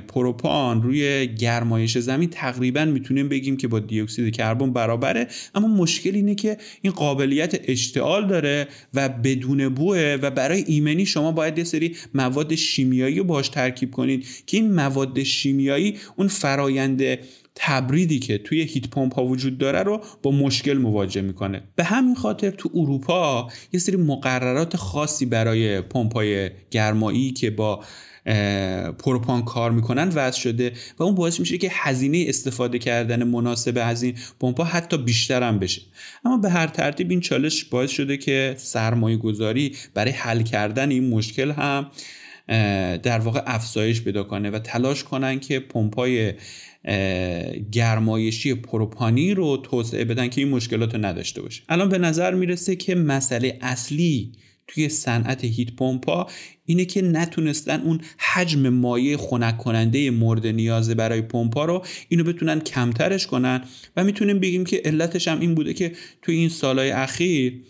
[0.09, 5.27] پروپان روی گرمایش زمین تقریبا می‌تونیم بگیم که با دیوکسید کربن برابره.
[5.55, 11.33] اما مشکل اینه که این قابلیت اشتعال داره و بدون بوه و برای ایمنی شما
[11.33, 17.03] باید یه سری مواد شیمیایی رو باش ترکیب کنید که این مواد شیمیایی اون فرایند
[17.55, 21.63] تبریدی که توی هیت پمپ ها وجود داره رو با مشکل مواجه می‌کنه.
[21.77, 27.85] به همین خاطر تو اروپا یه سری مقررات خاصی برای پمپ های گرمایی که با
[28.99, 34.03] پروپان کار می‌کنن وضع شده و اون باعث میشه که هزینه استفاده کردن مناسب از
[34.03, 35.83] این پمپا حتی بیشتر هم بشه.
[36.25, 41.11] اما به هر ترتیب این چالش باعث شده که سرمایه گذاری برای حل کردن این
[41.11, 41.91] مشکل هم
[43.03, 46.33] در واقع افزایش پیدا کنه و تلاش کنن که پمپای
[47.73, 51.63] گرمایشی پروپانی رو توسعه بدن که این مشکلات رو نداشته باشه.
[51.69, 54.33] الان به نظر می‌رسه که مسئله اصلی
[54.75, 56.27] توی صنعت هیت پمپا
[56.65, 62.61] اینه که نتونستن اون حجم مایع خنک کننده مورد نیازه برای پمپا رو اینو بتونن
[62.61, 63.65] کمترش کنن.
[63.97, 67.63] و می‌تونیم بگیم که علتش هم این بوده که توی این سالهای اخیر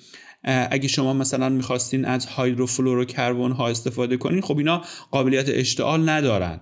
[0.44, 6.60] اگه شما مثلا می‌خواستین از هایدروفلوروکربن ها استفاده کنین خب اینا قابلیت اشتعال ندارن.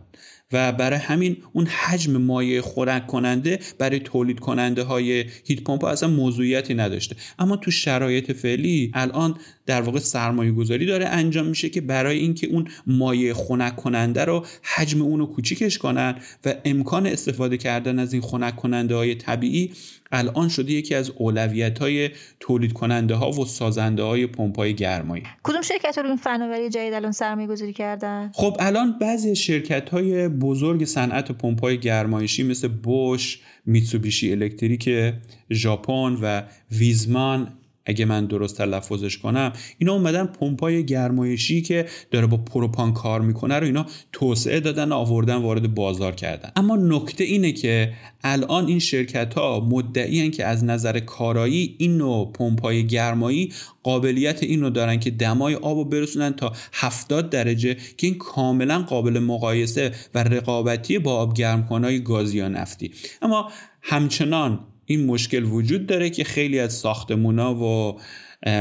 [0.53, 6.09] و برای همین اون حجم مایع خنک کننده برای تولید کننده های هیت پمپ اصلا
[6.09, 7.17] موضوعیتی نداشته.
[7.39, 9.39] اما تو شرایط فعلی الان
[9.71, 14.47] در واقع سرمایه گذاری داره انجام میشه که برای اینکه اون مایع خنک کننده رو
[14.63, 19.73] حجم اون رو کوچیکش کنن و امکان استفاده کردن از این خنک کننده های طبیعی
[20.13, 25.23] الان شده یکی از اولویت های تولید کننده ها و سازنده های پمپ های گرمایی.
[25.43, 30.29] کدوم شرکت رو این فناوری جدید الان سرمایه گذاری کردن؟ خب الان بعضی شرکت های
[30.29, 35.15] بزرگ صنعت پمپ های گرمایشی مثل بوش میتسوبیشی الکتریک
[35.51, 37.60] ژاپن و ویزمان
[37.91, 43.59] اگه من درست تلفظش کنم اینا اومدن پمپای گرمایشی که داره با پروپان کار می‌کنه
[43.59, 46.51] رو اینا توسعه دادن آوردن وارد بازار کردن.
[46.57, 47.93] اما نکته اینه که
[48.25, 54.71] الان این شرکت ها مدعی که از نظر کارایی این نوع پمپای گرمایی قابلیت اینو
[54.71, 60.23] دارن که دمای آب رو برسونن تا 70 درجه که این کاملا قابل مقایسه و
[60.23, 62.91] رقابتی با آب گرمکنهای گازی یا نفتی.
[63.23, 63.51] اما
[63.83, 68.01] همچنان این مشکل وجود داره که خیلی از ساختمونا و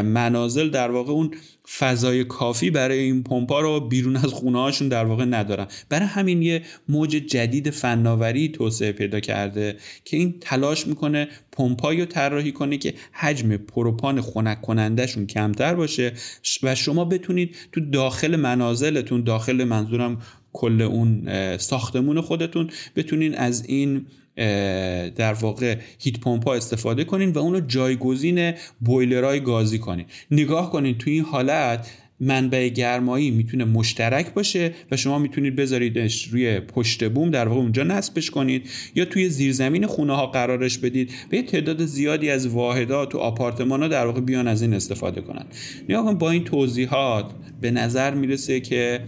[0.03, 1.31] منازل در واقع اون
[1.77, 5.67] فضای کافی برای این پمپا رو بیرون از خونه هاشون در واقع ندارن.
[5.89, 12.05] برای همین یه موج جدید فناوری توسعه پیدا کرده که این تلاش می‌کنه پمپایی رو
[12.05, 16.13] طراحی کنه که حجم پروپان خنک کنندهشون کمتر باشه
[16.63, 20.21] و شما بتونید تو داخل منازلتون داخل منظورم
[20.53, 24.05] کل اون ساختمون خودتون بتونین از این
[25.15, 30.05] در واقع هیت پمپ استفاده کنین و اونو جایگزین بویلرهای گازی کنین.
[30.31, 31.89] نگاه کنین توی این حالت
[32.21, 37.83] منبع گرمایی می‌تونه مشترک باشه و شما می‌تونید بذاریدش روی پشت بوم در واقع اونجا
[37.83, 43.17] نصبش کنید یا توی زیرزمین خونه ها قرارش بدید به تعداد زیادی از واحدات و
[43.17, 45.45] آپارتمان ها در واقع بیان از این استفاده کنن.
[45.89, 48.99] نگاه با این توضیحات به نظر می‌رسه که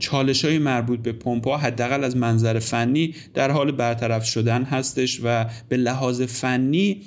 [0.00, 5.20] چالش های مربوط به پمپ ها حداقل از منظر فنی در حال برطرف شدن هستش
[5.24, 7.02] و به لحاظ فنی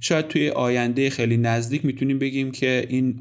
[0.00, 3.20] شاید توی آینده خیلی نزدیک می‌تونیم بگیم که این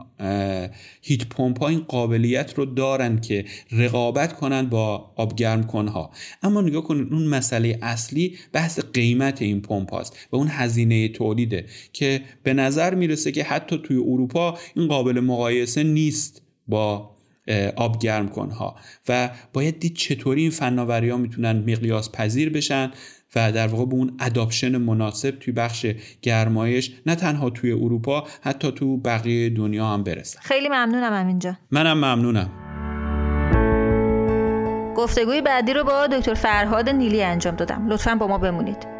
[1.02, 6.12] هیت پمپ ها این قابلیت رو دارن که رقابت کنن با آبگرم کنها
[6.44, 11.66] اما نگاه کنید اون مسئله اصلی بحث قیمت این پمپ هاست و اون هزینه تولیده
[11.94, 17.15] که به نظر می‌رسه که حتی توی اروپا این قابل مقایسه نیست با
[17.76, 18.76] آب گرم کنها
[19.10, 22.92] و باید دید چطوری این فناوری ها می‌تونن مقیاس پذیر بشن
[23.36, 25.88] و در واقع به اون اداپشن مناسب توی بخش
[26.22, 30.40] گرمایش نه تنها توی اروپا حتی تو بقیه دنیا هم برسن.
[30.42, 32.50] خیلی ممنونم همینجا منم ممنونم.
[34.98, 37.88] گفتگوی بعدی رو با دکتر فرهاد نیلی انجام دادم.
[37.88, 38.95] لطفا با ما بمونید.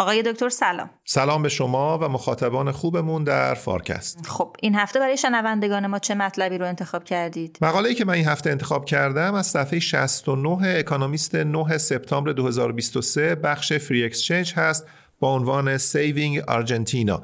[0.00, 0.90] آقای دکتر سلام.
[1.04, 4.26] سلام به شما و مخاطبان خوبمون در فارکست.
[4.26, 8.26] خب این هفته برای شنوندگان ما چه مطلبی رو انتخاب کردید؟ مقاله‌ای که من این
[8.26, 14.86] هفته انتخاب کردم از صفحه 69 اکانومیست 9 سپتامبر 2023 بخش Free Exchange هست
[15.20, 17.22] با عنوان Saving Argentina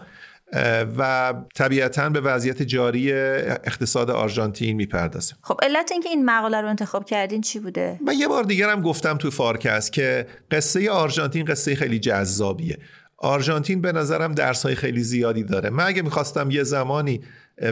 [0.98, 5.35] و طبیعتا به وضعیت جاری اقتصاد آرژانتین می‌پردازه.
[5.42, 8.82] خب علت اینکه این مقاله رو انتخاب کردین چی بوده؟ من یه بار دیگر هم
[8.82, 12.78] گفتم تو فارکست که قصه آرژانتین قصه خیلی جذابیه.
[13.18, 15.70] آرژانتین به نظرم درس های خیلی زیادی داره.
[15.70, 17.20] من اگه می‌خواستم یه زمانی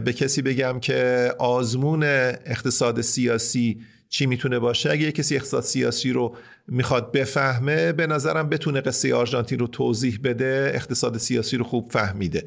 [0.04, 6.36] به کسی بگم که آزمون اقتصاد سیاسی چی می‌تونه باشه؟ اگه کسی اقتصاد سیاسی رو
[6.68, 12.44] می‌خواد بفهمه به نظرم بتونه قصه آرژانتین رو توضیح بده اقتصاد سیاسی رو خوب فهمیده.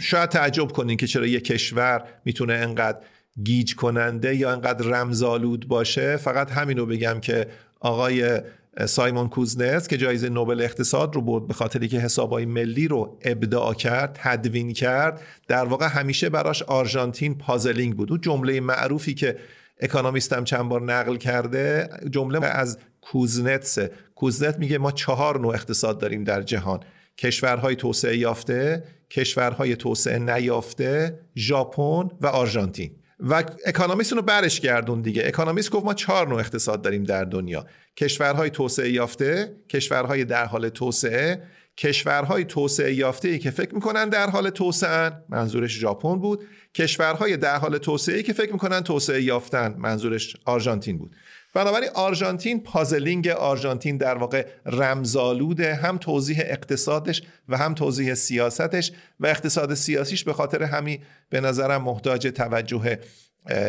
[0.00, 2.98] شاید تعجب کنین که چرا یه کشور می‌تونه انقدر
[3.44, 6.16] گیج کننده یا انقدر رمزالود باشه.
[6.16, 7.46] فقط همین رو بگم که
[7.80, 8.40] آقای
[8.86, 13.74] سایمون کوزنس که جایزه نوبل اقتصاد رو برد به خاطر اینکه حسابای ملی رو ابداع
[13.74, 18.10] کرد تدوین کرد در واقع همیشه براش آرژانتین puzzling بود.
[18.10, 19.36] او جمله معروفی که
[19.82, 23.78] اکانومیستم چند بار نقل کرده جمله از کوزنتس.
[24.14, 26.80] کوزنتس میگه ما چهار نوع اقتصاد داریم در جهان.
[27.18, 32.96] کشورهای توسعه یافته کشورهای توسعه نیافته ژاپن و آرژانتین.
[33.20, 35.22] و اکانومیست رو برش گردون دیگه.
[35.26, 37.66] اکانومیست گفت ما چهار نوع اقتصاد داریم در دنیا.
[37.96, 41.42] کشورهای توسعه یافته کشورهای در حال توسعه
[41.76, 46.44] کشورهای توسعه یافته ای که فکر می‌کنن در حال توسعه منظورش ژاپن بود.
[46.74, 51.16] کشورهای در حال توسعه ای که فکر می‌کنن توسعه یافتن منظورش آرژانتین بود.
[51.54, 59.26] بنابراین آرژانتین puzzling آرژانتین در واقع رمزآلوده هم توضیح اقتصادش و هم توضیح سیاستش و
[59.26, 60.98] اقتصاد سیاسیش به خاطر همین
[61.30, 62.98] به نظرم محتاج توجه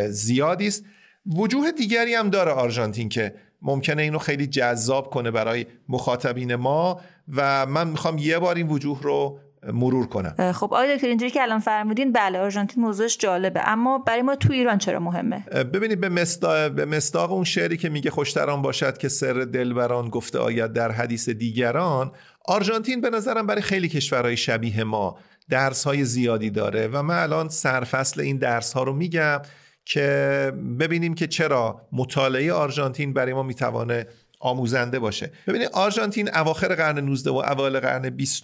[0.09, 0.83] زیادی است.
[1.37, 7.01] وجوه دیگری هم داره آرژانتین که ممکنه اینو خیلی جذاب کنه برای مخاطبین ما.
[7.36, 9.39] و من می‌خوام یه بار این وجوه رو
[9.73, 10.51] مرور کنم.
[10.51, 14.53] خب آقای دکتر اینجوری که الان فرمودین بله آرژانتین موضوعش جالبه اما برای ما تو
[14.53, 15.39] ایران چرا مهمه؟
[15.73, 20.39] ببینید به مصداق به مصداق اون شعری که میگه خوشتران باشد که سر دلبران گفته
[20.39, 22.12] آید در حدیث دیگران
[22.45, 25.17] آرژانتین به نظرم برای خیلی کشورهای شبیه ما
[25.49, 29.41] درس های زیادی داره و من الان سرفصل این درس ها رو میگم
[29.86, 34.07] که ببینیم که چرا مطالعه آرژانتین برای ما می‌توانه
[34.43, 35.32] آموزنده باشه.
[35.47, 38.43] ببینید آرژانتین اواخر قرن 19 و اوایل قرن 20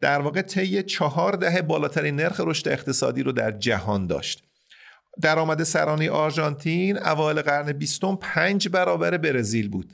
[0.00, 4.42] در واقع طی چهار دهه بالاترین نرخ رشد اقتصادی رو در جهان داشت.
[5.20, 9.92] درآمد سرانی آرژانتین اوایل قرن 20 پنج برابر برزیل بود.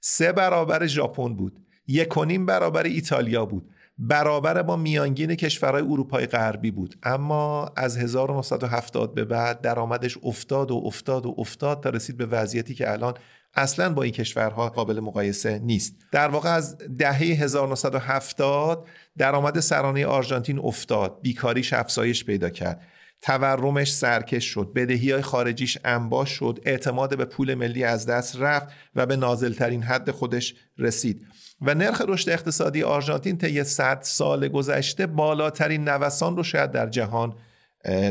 [0.00, 1.60] سه برابر ژاپن بود.
[1.86, 3.70] یک و نیم برابر ایتالیا بود.
[3.98, 6.94] برابر با میانگین کشورهای اروپای غربی بود.
[7.02, 12.74] اما از 1970 به بعد درآمدش افتاد و افتاد و افتاد تا رسید به وضعیتی
[12.74, 13.14] که الان
[13.54, 15.94] اصلا با این کشورها قابل مقایسه نیست.
[16.12, 21.18] در واقع از دهه 1970 درآمد سرانه آرژانتین افتاد.
[21.22, 22.82] بیکاریش افزایش پیدا کرد.
[23.22, 24.72] تورمش سرکش شد.
[24.74, 26.58] بدهی های خارجیش انباش شد.
[26.64, 31.26] اعتماد به پول ملی از دست رفت و به نازلترین حد خودش رسید.
[31.64, 37.34] و نرخ رشد اقتصادی آرژانتین طی 100 سال گذشته بالاترین نوسان رو شاید در جهان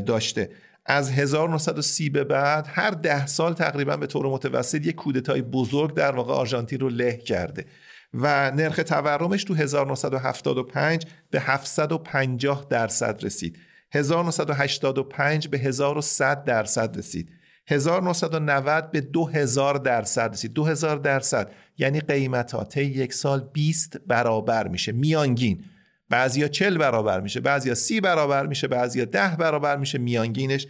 [0.05, 0.49] داشته.
[0.85, 6.11] از 1930 به بعد هر ده سال تقریبا به طور متوسط یک کودتای بزرگ در
[6.15, 7.65] واقع آرژانتین رو له کرده
[8.13, 13.57] و نرخ تورمش تو 1975 به 750 درصد رسید.
[13.91, 17.29] 1985 به 1100 درصد رسید.
[17.67, 20.53] 1990 به 2000 درصد رسید.
[20.53, 24.91] 2000 درصد یعنی قیمت ها طی یک سال 20 برابر میشه.
[24.91, 25.63] میانگین.
[26.09, 27.39] بعضیا 40 برابر میشه.
[27.39, 28.67] بعضیا 30 برابر میشه.
[28.67, 29.97] بعضیا 10 برابر میشه.
[29.97, 30.67] میانگینش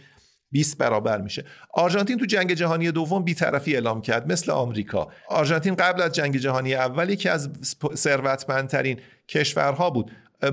[0.50, 1.44] 20 برابر میشه.
[1.72, 5.08] آرژانتین تو جنگ جهانی دوم بیطرفی اعلام کرد مثل آمریکا.
[5.28, 7.50] آرژانتین قبل از جنگ جهانی اول یکی از
[7.94, 10.10] ثروتمندترین کشورها بود.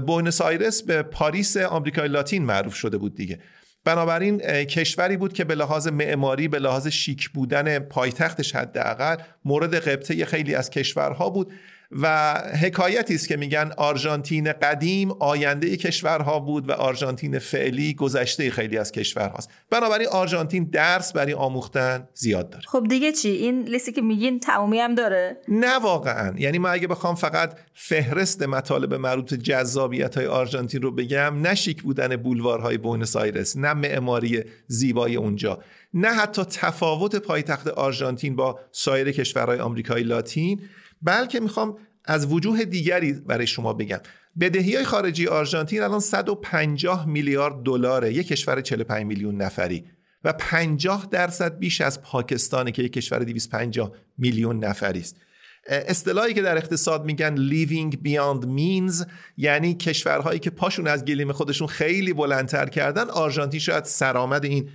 [0.07, 3.39] بوینس آیرس به پاریس آمریکای لاتین معروف شده بود دیگه.
[3.83, 9.15] بنابراین کشوری بود که به لحاظ معماری به لحاظ شیک بودن پایتختش حداقل
[9.45, 11.53] مورد قبطه خیلی از کشورها بود.
[11.91, 18.77] و حکایتی است که میگن آرژانتین قدیم آینده کشورها بود و آرژانتین فعلی گذشته خیلی
[18.77, 19.49] از کشورهاست.
[19.69, 22.65] بنابراین آرژانتین درس برای آموختن زیاد داره.
[22.67, 26.33] خب دیگه چی؟ این لیستی که میگین تمامی هم داره؟ نه واقعا.
[26.37, 31.83] یعنی ما اگه بخوام فقط فهرست مطالب مربوط جذابیت های آرژانتین رو بگم نه شیک
[31.83, 35.59] بودن بولوارهای بونس آیرس نه معماری زیبای اونجا
[35.93, 40.61] نه حتی تفاوت پایتخت آرژانتین با سایر کشورهای آمریکای لاتین.
[41.01, 43.99] بلکه می‌خوام از وجوه دیگری برای شما بگم.
[44.39, 49.85] بدهی های خارجی آرژانتین الان 150 میلیارد دلاره یک کشور 45 میلیون نفری
[50.23, 55.17] و 50 درصد بیش از پاکستانه که یک کشور 250 میلیون نفری است.
[55.67, 59.05] اصطلاحی که در اقتصاد میگن living beyond means
[59.37, 64.69] یعنی کشورهایی که پاشون از گلیم خودشون خیلی بلندتر کردن آرژانتین شاید سرآمد این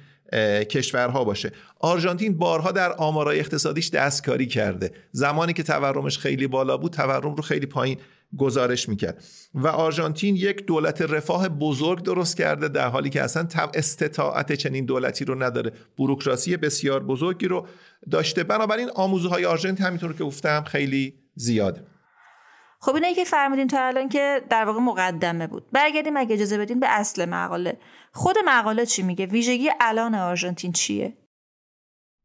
[0.71, 1.53] کشورها باشه.
[1.81, 4.91] آرژانتین بارها در آمارای اقتصادیش دستکاری کرده.
[5.13, 7.99] زمانی که تورمش خیلی بالا بود تورم رو خیلی پایین
[8.37, 9.25] گزارش می‌کرد.
[9.55, 15.25] و آرژانتین یک دولت رفاه بزرگ درست کرده در حالی که اصلا استطاعت چنین دولتی
[15.25, 15.73] رو نداره.
[15.99, 17.67] بروکراسی بسیار بزرگی رو
[18.11, 18.45] داشته.
[18.45, 21.96] بنابراین آموزه های آرژانتین همینطور که گفتم خیلی زیاده.
[22.87, 25.67] خب اینه که فرمودین تا الان که در واقع مقدمه بود.
[25.73, 27.79] برگردیم اگه اجازه بدین به اصل مقاله.
[28.13, 31.17] خود مقاله چی میگه؟ ویژگی الان آرژانتین چیه؟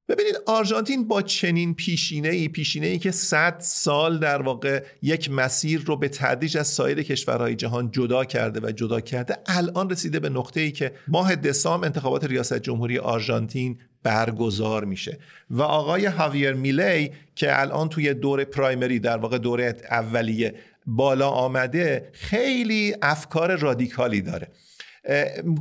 [0.09, 5.83] ببینید آرژانتین با چنین پیشینه ای پیشینه ای که 100 سال در واقع یک مسیر
[5.85, 10.29] رو به تدریج از سایر کشورهای جهان جدا کرده و جدا کرده الان رسیده به
[10.29, 15.17] نقطه ای که ماه دسامبر انتخابات ریاست جمهوری آرژانتین برگزار میشه.
[15.49, 20.53] و آقای هاویر میلی که الان توی دور پرایمری در واقع دوره اولیه
[20.85, 24.47] بالا آمده خیلی افکار رادیکالی داره.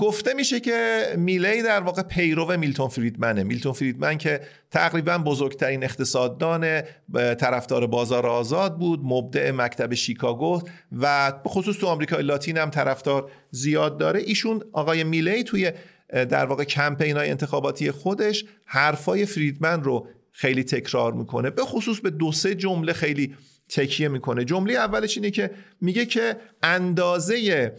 [0.00, 3.42] گفته میشه که میلی در واقع پیرو میلتون فریدمنه.
[3.42, 6.82] میلتون فریدمن که تقریبا بزرگترین اقتصاددان
[7.14, 10.62] طرفدار بازار آزاد بود مبدع مکتب شیکاگو
[11.00, 14.20] و خصوص تو آمریکای لاتین هم طرفدار زیاد داره.
[14.20, 15.72] ایشون آقای میلی توی
[16.12, 21.50] در واقع کمپین های انتخاباتی خودش حرفای فریدمن رو خیلی تکرار می‌کنه.
[21.50, 23.34] به خصوص به دو سه جمله خیلی
[23.68, 24.44] تکیه می‌کنه.
[24.44, 25.50] جمله اولش اینه که
[25.80, 27.72] میگه که اندازه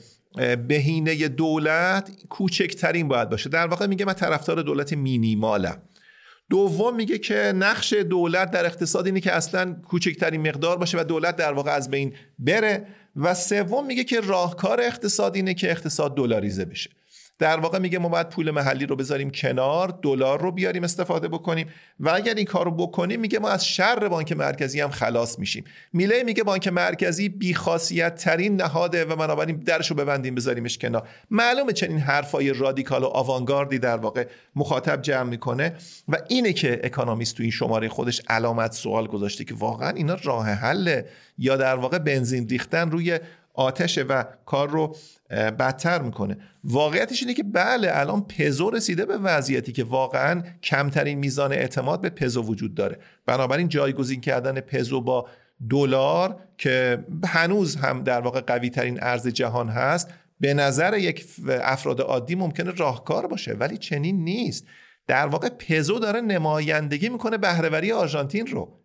[0.67, 3.49] بهینه دولت کوچکترین باید باشه.
[3.49, 5.81] در واقع میگه من طرفدار دولت مینیمالم.
[6.49, 11.35] دوم میگه که نقش دولت در اقتصاد اینه که اصلا کوچکترین مقدار باشه و دولت
[11.35, 12.87] در واقع از بین بره.
[13.15, 16.89] و سوم میگه که راهکار اقتصاد اینه که اقتصاد دلاریزه بشه.
[17.41, 21.67] در واقع میگه ما باید پول محلی رو بذاریم کنار دلار رو بیاریم استفاده بکنیم
[21.99, 25.63] و اگر این کار رو بکنیم میگه ما از شر بانک مرکزی هم خلاص میشیم.
[25.93, 31.07] میله میگه بانک مرکزی بیخاصیت ترین نهاده و بنابراین درش رو ببندیم بذاریمش کنار.
[31.31, 35.75] معلومه چنین حرفای رادیکال و آوانگاردی در واقع مخاطب جمع می‌کنه
[36.07, 40.49] و اینه که اکانومیست تو این شماره خودش علامت سوال گذاشته که واقعا اینا راه
[40.49, 41.05] حله
[41.37, 43.19] یا در واقع بنزین ریختن روی
[43.53, 44.95] آتشه و کار رو
[45.31, 46.37] بدتر می‌کنه.
[46.63, 52.09] واقعیتش اینه که بله الان پزو رسیده به وضعیتی که واقعا کمترین میزان اعتماد به
[52.09, 52.99] پزو وجود داره.
[53.25, 55.27] بنابراین جایگزین کردن پزو با
[55.69, 60.09] دلار که هنوز هم در واقع قوی ترین ارز جهان هست
[60.39, 64.67] به نظر یک افراد عادی ممکنه راهکار باشه ولی چنین نیست.
[65.07, 68.77] در واقع پزو داره نمایندگی می‌کنه بهرهوری آرژانتین رو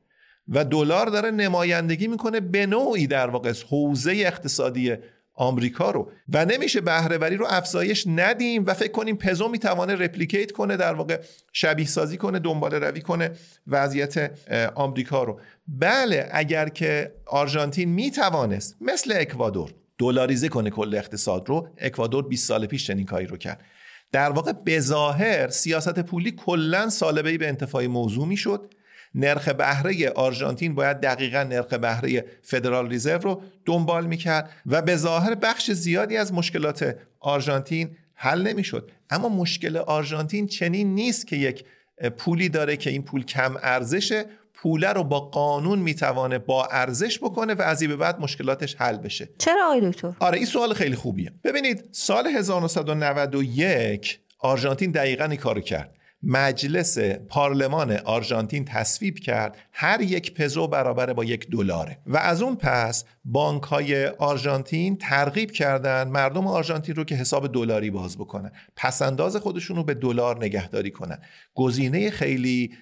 [0.49, 4.97] و دلار داره نمایندگی می‌کنه به نوعی در واقع حوزه اقتصادی
[5.37, 6.11] آمریکا رو.
[6.32, 11.20] و نمیشه بهرهوری رو افزایش ندیم و فکر کنیم پزو می‌توانه رپلیکیت کنه در واقع
[11.53, 13.30] شبیه سازی کنه دنبال روی کنه
[13.66, 14.30] وضعیت
[14.74, 15.41] آمریکا رو.
[15.68, 22.66] بله اگر که آرژانتین می‌توانست مثل اکوادور دلاریزه کنه کل اقتصاد رو اکوادور 20 سال
[22.66, 23.64] پیش چنین کاری رو کرد.
[24.12, 28.74] در واقع بظاهر سیاست پولی کلا سالبه به انتفاع موضوع می‌شد.
[29.17, 35.35] نرخ بهره آرژانتین باید دقیقا نرخ بهره فدرال ریزرو رو دنبال می‌کرد و به ظاهر
[35.35, 38.91] بخش زیادی از مشکلات آرژانتین حل نمی‌شد.
[39.11, 41.64] اما مشکل آرژانتین چنین نیست که یک
[42.19, 47.55] پولی داره که این پول کم ارزشه پوله رو با قانون می‌توانه با ارزش بکنه
[47.55, 49.29] و از این به بعد مشکلاتش حل بشه.
[49.39, 51.33] چرا آقای دکتر؟ آره این سوال خیلی خوبیه.
[51.45, 55.95] ببینید سال 1991 آرژانتین دقیقا این کارو کرد.
[56.29, 56.99] مجلس
[57.29, 61.99] پارلمان آرژانتین تصویب کرد هر یک پزو برابر با یک دلاره.
[62.07, 67.91] و از اون پس بانک های آرژانتین ترغیب کردن مردم آرژانتین رو که حساب دلاری
[67.91, 68.53] باز بکنن.
[68.77, 71.18] پسنداز خودشون رو به دلار نگهداری کنن.
[71.55, 72.72] گزینه خیلی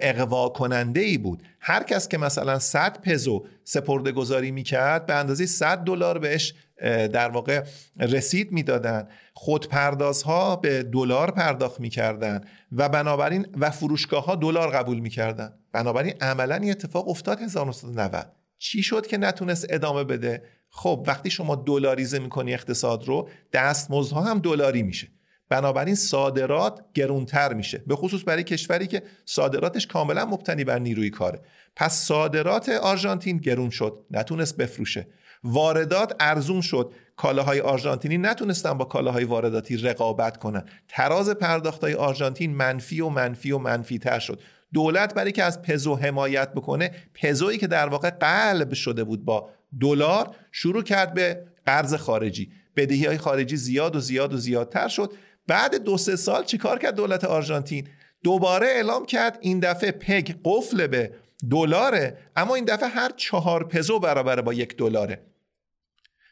[0.00, 1.42] اقوا کننده ای بود.
[1.60, 7.28] هر کس که مثلا 100 پزو سپرده گذاری می‌کرد به اندازه 100 دلار بهش در
[7.28, 7.64] واقع
[8.00, 9.08] رسید می‌دادن.
[9.34, 12.40] خودپردازها به دلار پرداخت می‌کردن
[12.72, 15.54] و بنابراین و فروشگاه ها دلار قبول می‌کردن.
[15.72, 21.56] بنابراین عملا این اتفاق افتاد 1990 چی شد که نتونست ادامه بده؟ خب وقتی شما
[21.56, 25.08] دلاریزه می‌کنی اقتصاد رو دستمزدها هم دلاری میشه.
[25.48, 31.40] بنابراین صادرات گرونتر میشه به خصوص برای کشوری که صادراتش کاملا مبتنی بر نیروی کاره.
[31.76, 35.06] پس صادرات آرژانتین گرون شد نتونست بفروشه.
[35.44, 36.92] واردات ارزون شد.
[37.16, 40.64] کالاهای آرژانتینی نتونستن با کالاهای وارداتی رقابت کنن.
[40.88, 44.40] تراز پرداختهای آرژانتین منفی و منفی و منفی تر شد.
[44.72, 49.50] دولت برای که از پزو حمایت بکنه پزویی که در واقع قلب شده بود با
[49.80, 52.50] دلار شروع کرد به قرض خارجی.
[52.76, 55.12] بدهی های خارجی زیاد و زیاد و زیادتر شد.
[55.46, 57.88] بعد دو سه سال چیکار کرد دولت آرژانتین؟
[58.22, 61.12] دوباره اعلام کرد این دفعه پگ قفل به
[61.50, 65.33] دلاره اما این دفعه هر چهار پزو برابر با یک دلاره.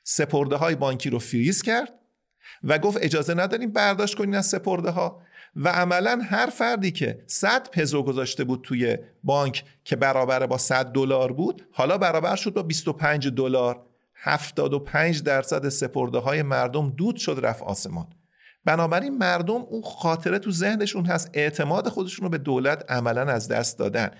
[0.03, 1.93] سپرده های بانکی رو فریز کرد
[2.65, 5.23] و گفت اجازه نداریم برداشت کنین از سپرده ها
[5.57, 10.87] و عملا هر فردی که 100 پزو گذاشته بود توی بانک که برابر با 100
[10.87, 13.87] دلار بود حالا برابر شد با 25 دلار.
[14.15, 18.07] 75 درصد سپرده های مردم دود شد رفت آسمان.
[18.65, 23.79] بنابراین مردم اون خاطره تو ذهنشون هست اعتماد خودشون رو به دولت عملا از دست
[23.79, 24.11] دادن.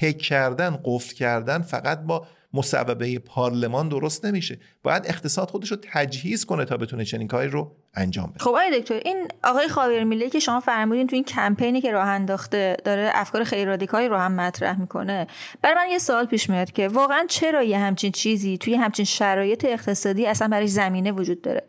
[0.00, 4.58] پک کردن قفل کردن فقط با مصوبه پارلمان درست نمیشه.
[4.82, 8.38] باید اقتصاد خودش رو تجهیز کنه تا بتونه چنین کاری رو انجام بده.
[8.38, 12.08] خب آقای دکتر این آقای خاویر میلی که شما فرمودین تو این کمپینی که راه
[12.08, 15.26] انداخته داره افکار خیلی رادیکالی رو هم مطرح می‌کنه
[15.62, 19.64] برای من یه سوال پیش میاد که واقعا چرا یه همچین چیزی توی همچین شرایط
[19.64, 21.62] اقتصادی اصلا برای زمینه وجود داره؟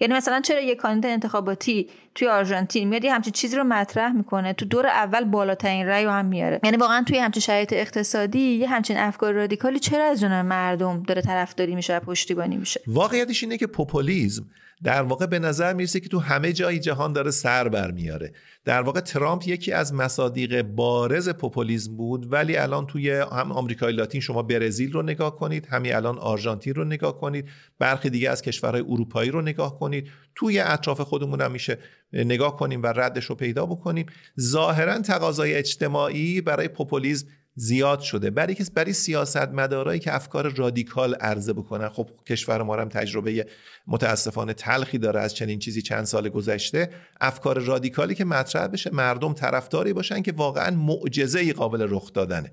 [0.00, 4.52] یعنی مثلا چرا یه کاندید انتخاباتی توی آرژانتین میاد یه همچین چیزی رو مطرح می‌کنه
[4.52, 6.60] تو دور اول بالاترین رأی رو هم میاره.
[6.64, 11.22] یعنی واقعا توی همچین شرایط اقتصادی یه همچین افکار رادیکالی چرا از جانب مردم داره
[11.22, 14.44] طرفداری میشه و پشتیبانی میشه؟ واقعیتش اینه که پوپولیسم
[14.82, 18.32] در واقع به نظر می‌رسه که تو همه جای جهان داره سر برمیاره
[18.64, 24.20] در واقع ترامپ یکی از مصادیق بارز پوپولیسم بود ولی الان توی هم آمریکای لاتین
[24.20, 27.48] شما برزیل رو نگاه کنید همین الان آرژانتین رو نگاه کنید
[27.78, 30.08] برخی دیگه از کشورهای اروپایی رو نگاه کنید.
[30.34, 31.78] توی اطراف خودمون هم میشه
[32.12, 34.06] نگاه کنیم و ردش رو پیدا بکنیم.
[34.40, 38.30] ظاهرا تقاضای اجتماعی برای پوپولیسم زیاد شده.
[38.30, 43.46] برای که برای سیاست مدارایی که افکار رادیکال عرضه بکنن خب کشور ما هم تجربه
[43.86, 46.90] متاسفانه تلخی داره از چنین چیزی چند سال گذشته.
[47.20, 52.52] افکار رادیکالی که مطرح بشه مردم طرفداری باشن که واقعا معجزه ای قابل رخ دادنه.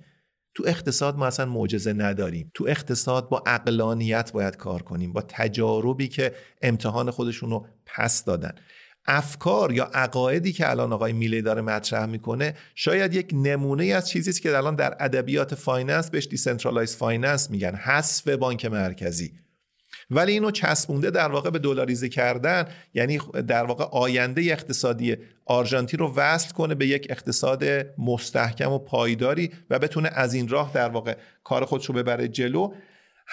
[0.54, 2.52] تو اقتصاد ما اصلا معجزه نداریم.
[2.54, 8.52] تو اقتصاد با عقلانیت باید کار کنیم با تجاربی که امتحان خودشون رو پس دادن.
[9.06, 14.30] افکار یا عقایدی که الان آقای میله داره مطرح می‌کنه شاید یک نمونه از چیزی
[14.30, 19.32] است که الان در ادبیات finance بهش decentralized finance میگن حذف بانک مرکزی.
[20.12, 26.14] ولی اینو چسبونده در واقع به دلاریزه کردن یعنی در واقع آینده اقتصادی آرژانتین رو
[26.16, 27.64] وصل کنه به یک اقتصاد
[27.98, 32.74] مستحکم و پایداری و بتونه از این راه در واقع کار خودش رو ببره جلو.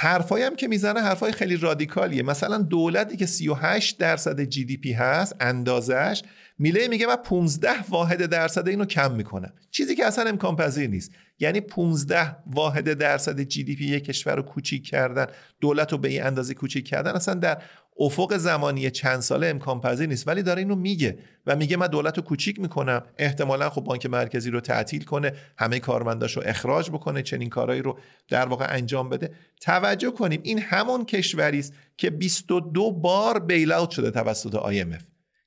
[0.01, 2.23] حرفایی هم که می‌زنه حرفای خیلی رادیکالیه.
[2.23, 6.23] مثلا دولتی که 38 درصد GDP هست اندازش
[6.59, 9.53] میله میگه من 15 واحد درصد اینو کم می‌کنم.
[9.71, 11.13] چیزی که اصلا امکان پذیر نیست.
[11.39, 15.27] یعنی 15 واحد درصد GDP یک کشور رو کوچیک کردن
[15.61, 17.63] دولت رو به این اندازه کوچیک کردن اصلا در
[18.01, 22.17] افق زمانی چند ساله امکان پذیر نیست ولی داره اینو میگه و میگه من دولت
[22.17, 23.03] رو کوچیک می‌کنم.
[23.19, 27.99] احتمالا خب بانک مرکزی رو تعطیل کنه همه کارمنداش رو اخراج بکنه چنین کارهایی رو
[28.29, 29.31] در واقع انجام بده.
[29.61, 35.03] توجه کنیم این همون کشوری است که 22 بار بیل اوت شده توسط IMF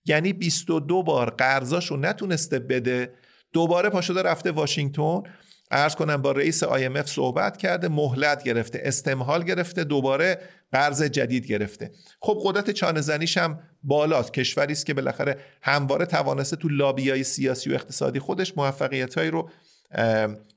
[0.05, 3.13] یعنی 22 بار قرضاش رو نتونسته بده
[3.53, 5.23] دوباره پا شده رفته واشنگتن.
[5.71, 10.39] ارز کنم با رئیس IMF صحبت کرده مهلت گرفته استمحال گرفته دوباره
[10.71, 11.91] قرض جدید گرفته.
[12.19, 14.33] خب قدرت چانه زنیش هم بالاست.
[14.33, 19.49] کشوری است که بالاخره همواره توانسته تو لابیای سیاسی و اقتصادی خودش موفقیتهایی رو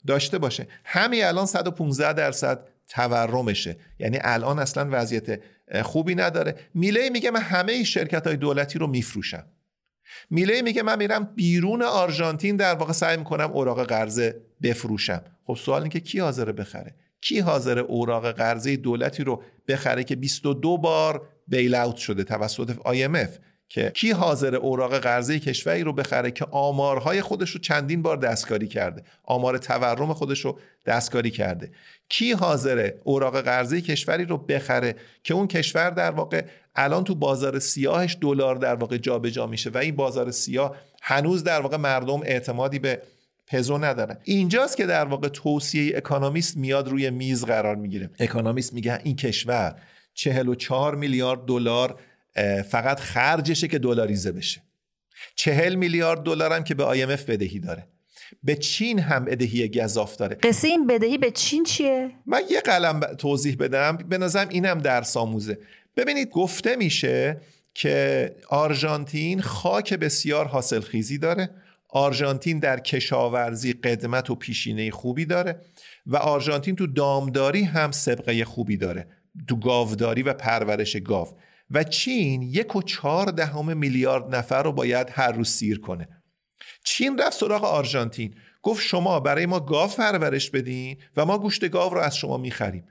[0.07, 0.67] داشته باشه.
[0.85, 3.77] همین الان 115 درصد تورمشه.
[3.99, 5.41] یعنی الان اصلا وضعیت
[5.83, 6.55] خوبی نداره.
[6.75, 9.45] میله میگه من همه شرکت های دولتی رو میفروشم.
[10.31, 15.23] میله میگه من میرم بیرون آرژانتین در واقع سعی می‌کنم اوراق قرضه بفروشم.
[15.47, 20.17] خب سوال اینه که کی حاضره بخره؟ کی حاضر اوراق قرضه دولتی رو بخره که
[20.17, 23.31] 22 بار بیل اوت شده توسط IMF
[23.75, 28.69] که کی حاضر اوراق قرضه کشوری رو بخره که آمارهای خودش رو چندین بار دستکاری
[28.69, 29.03] کرده.
[29.25, 31.71] آمار تورم خودش رو دستکاری کرده.
[32.09, 36.45] کی حاضر اوراق قرضه کشوری رو بخره که اون کشور در واقع
[36.75, 41.61] الان تو بازار سیاهش دلار در واقع جابجا میشه و این بازار سیاه هنوز در
[41.61, 43.03] واقع مردم اعتمادی به
[43.47, 44.17] پزو ندارن.
[44.25, 48.11] اینجاست که در واقع توصیه اکانومیست میاد روی میز قرار می‌گیره.
[48.19, 49.77] اکانومیست میگه این کشور
[50.15, 51.99] 44 میلیارد دلار
[52.71, 54.63] فقط خرجشه که دلاریزه بشه.
[55.35, 57.87] 40 میلیارد دلار هم که به IMF بدهی داره.
[58.43, 60.37] به چین هم بدهی گزاف داره.
[60.37, 63.97] قصه این بدهی به چین چیه؟ من یه قلم توضیح بدم.
[63.97, 65.59] به نظرم اینم درس آموزه.
[65.97, 67.41] ببینید گفته میشه
[67.75, 71.51] که آرژانتین خاک بسیار حاصلخیزی داره.
[71.89, 75.61] آرژانتین در کشاورزی قدمت و پیشینه خوبی داره
[76.07, 79.07] و آرژانتین تو دامداری هم سبقه خوبی داره.
[79.49, 81.29] تو گاوداری و پرورش گاو.
[81.71, 86.09] و چین یک و چهار دهم میلیارد نفر رو باید هر روز سیر کنه.
[86.85, 88.35] چین رفت سراغ آرژانتین.
[88.63, 92.87] گفت شما برای ما گاو پرورش بدین و ما گوشت گاو رو از شما می‌خریم.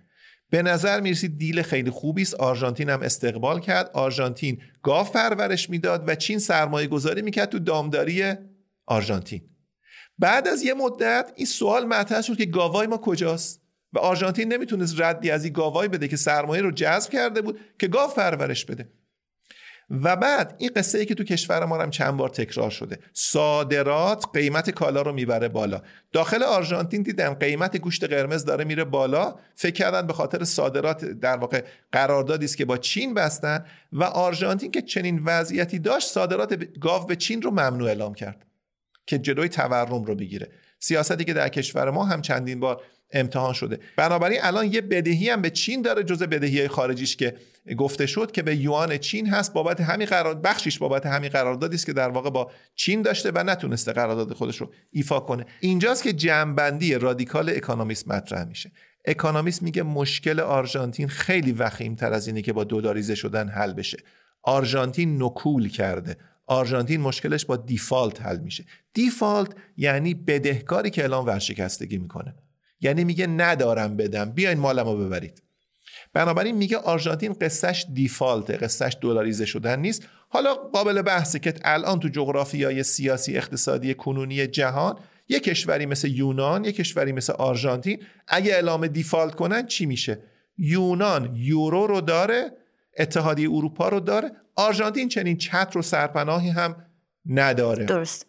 [0.49, 2.36] به نظر می‌رسید دیل خیلی خوبی است.
[2.36, 3.91] آرژانتین هم استقبال کرد.
[3.93, 8.34] آرژانتین گاو پرورش می‌داد و چین سرمایه گذاری می‌کرد تو دامداری
[8.86, 9.41] آرژانتین.
[10.19, 13.62] بعد از یه مدت این سوال مطرح شد که گاوای ما کجاست؟
[13.93, 17.87] و آرژانتین نمی‌تونست ردی از این گاوایی بده که سرمایه رو جذب کرده بود که
[17.87, 18.89] گاو پرورش بده.
[19.89, 22.99] و بعد این قصه ای که تو کشور ما هم چند بار تکرار شده.
[23.13, 25.81] صادرات قیمت کالا رو می‌بره بالا.
[26.11, 29.35] داخل آرژانتین دیدن قیمت گوشت قرمز داره میره بالا.
[29.55, 34.71] فکر کردن به خاطر صادرات در واقع قراردادی است که با چین بستن و آرژانتین
[34.71, 38.45] که چنین وضعیتی داشت صادرات گاو به چین رو ممنوع اعلام کرد
[39.05, 40.51] که جلوی تورم رو بگیره.
[40.79, 42.81] سیاستی که در کشور ما هم چندین بار
[43.11, 43.79] امتحان شده.
[43.97, 47.35] بنابراین الان یه بدهی هم به چین داره جزء بدهی خارجیش که
[47.77, 51.85] گفته شد که به یوان چین هست بابت همین قرار بخشیش بابت همین قراردادی است
[51.85, 55.45] که در واقع با چین داشته و نتونسته قرارداد خودش رو ایفا کنه.
[55.59, 58.71] اینجاست که جمع‌بندی رادیکال اکانومیست مطرح میشه.
[59.05, 63.97] اکانومیست میگه مشکل آرژانتین خیلی وخیم تر از اینه که با دلاریزه شدن حل بشه.
[64.43, 66.17] آرژانتین نکول کرده.
[66.47, 68.65] آرژانتین مشکلش با دیفالت حل میشه.
[68.93, 72.35] دیفالت یعنی بدهکاری که الان ورشکستگی می‌کنه.
[72.84, 74.31] یعنی میگه ندارم بدم.
[74.31, 75.43] بیاین مالمو ببرید.
[76.13, 80.03] بنابراین میگه آرژانتین قصهش دیفالته قصهش دلاریزه شدن نیست.
[80.29, 86.65] حالا قابل بحثه که الان تو جغرافیای سیاسی اقتصادی کنونی جهان یه کشوری مثل یونان
[86.65, 90.19] یه کشوری مثل آرژانتین اگه اعلام دیفالت کنن چی میشه؟
[90.57, 92.51] یونان یورو رو داره
[92.97, 96.75] اتحادیه اروپا رو داره آرژانتین چنین چتر و سرپناهی هم
[97.25, 97.86] نداره.
[97.86, 98.25] درست.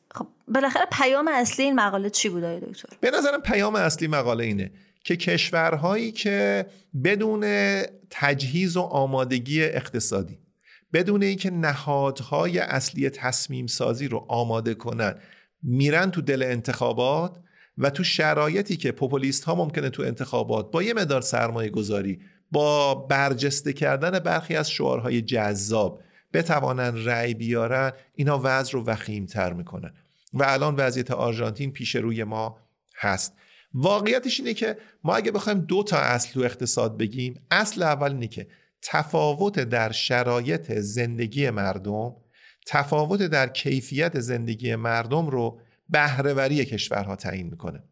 [0.49, 4.71] بالاخره پیام اصلی این مقاله چی بود دکتر؟ به نظرم پیام اصلی مقاله اینه
[5.05, 6.67] که کشورهایی که
[7.05, 7.45] بدون
[8.11, 10.39] تجهیز و آمادگی اقتصادی
[10.93, 15.15] بدون اینکه نهادهای اصلی تصمیم سازی رو آماده کنن
[15.63, 17.37] میرن تو دل انتخابات
[17.79, 22.21] و تو شرایطی که پوپولیست ها ممکنه تو انتخابات با یه مدار سرمایه گذاری
[22.53, 29.53] با برجسته کردن برخی از شعارهای جذاب بتوانن رأی بیارن اینا وضع رو وخیم تر
[29.53, 29.93] می‌کنن.
[30.35, 32.59] و الان وضعیت آرژانتین پیش روی ما
[32.97, 33.33] هست
[33.75, 38.27] واقعیتش اینه که ما اگه بخوایم دو تا اصل تو اقتصاد بگیم اصل اول اینه
[38.27, 38.47] که
[38.83, 42.17] تفاوت در شرایط زندگی مردم
[42.67, 47.83] تفاوت در کیفیت زندگی مردم رو بهرهوری کشورها تعیین می‌کنه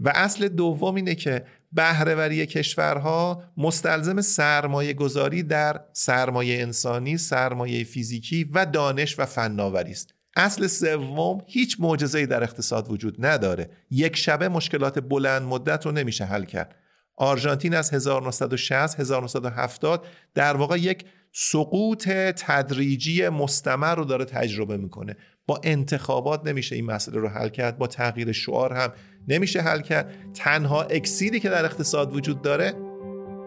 [0.00, 8.44] و اصل دوم اینه که بهرهوری کشورها مستلزم سرمایه گذاری در سرمایه انسانی، سرمایه فیزیکی
[8.44, 10.13] و دانش و فناوری است.
[10.36, 13.70] اصل سوم هیچ معجزه‌ای در اقتصاد وجود نداره.
[13.90, 16.74] یک شبه مشکلات بلند مدت رو نمیشه حل کرد.
[17.16, 25.16] آرژانتین از 1960 1970 در واقع یک سقوط تدریجی مستمر رو داره تجربه می‌کنه.
[25.46, 28.92] با انتخابات نمیشه این مسئله رو حل کرد با تغییر شعار هم
[29.28, 30.14] نمیشه حل کرد.
[30.34, 32.74] تنها اکسیدی که در اقتصاد وجود داره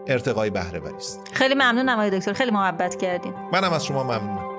[0.06, 1.20] ارتقای بهره است.
[1.32, 4.57] خیلی ممنونم آقای دکتر خیلی محبت کردیم منم از شما ممنونم.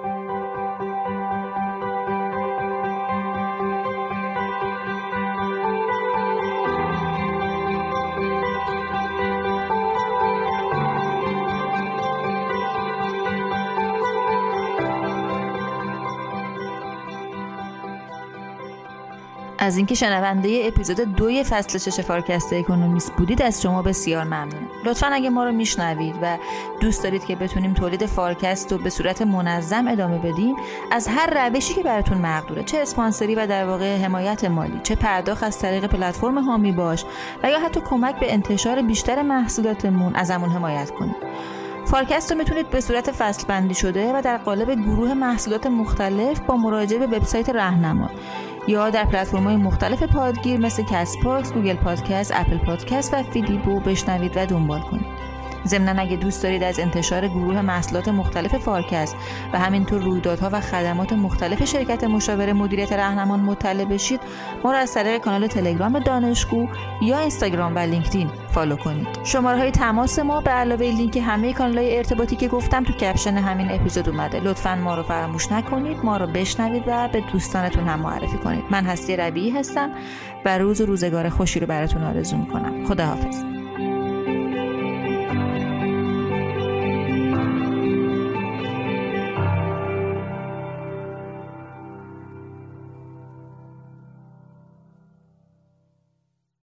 [19.69, 24.69] از اینکه شنونده اپیزود دوی فصل شش فارکست اکونومیست بودید از شما بسیار ممنونم.
[24.85, 26.37] لطفا اگه ما رو میشنوید و
[26.79, 30.55] دوست دارید که بتونیم تولید فارکست رو به صورت منظم ادامه بدیم
[30.91, 35.43] از هر روشی که براتون مقدوره چه اسپانسری و در واقع حمایت مالی چه پرداخت
[35.43, 37.05] از طریق پلتفرم حامی باش
[37.43, 41.15] و یا حتی کمک به انتشار بیشتر محصولاتمون ازمون حمایت کنید.
[41.85, 46.57] فارکست رو می‌تونید به صورت فصل بندی شده و در قالب گروه محصولات مختلف با
[46.57, 48.09] مراجعه به وبسایت راهنما.
[48.69, 53.79] یا در پلتفرم های مختلف پادگیر مثل کست باکس، گوگل پادکست، اپل پادکست و فیدیبو
[53.79, 55.18] بشنوید و دنبال کنید.
[55.67, 59.15] ضمنا اگه دوست دارید از انتشار گروه محصولات مختلف فارکست
[59.53, 64.21] و همینطور رویدادها و خدمات مختلف شرکت مشاور مدیریت رهنما مطلع بشید
[64.63, 66.67] ما را از طریق کانال تلگرام دانشگو
[67.01, 69.07] یا اینستاگرام و لینکدین follow کنید.
[69.23, 73.37] شماره های تماس ما به علاوه لینک همه کانال های ارتباطی که گفتم تو caption
[73.37, 74.39] همین اپیزود اومده.
[74.39, 78.63] لطفا ما رو فراموش نکنید ما رو بشنوید و به دوستانتون هم معرفی کنید.
[78.69, 79.89] من هستی ربیعی هستم
[80.45, 82.85] و روز و روزگار خوشی رو براتون آرزو می‌کنم.
[82.85, 83.58] خداحافظ.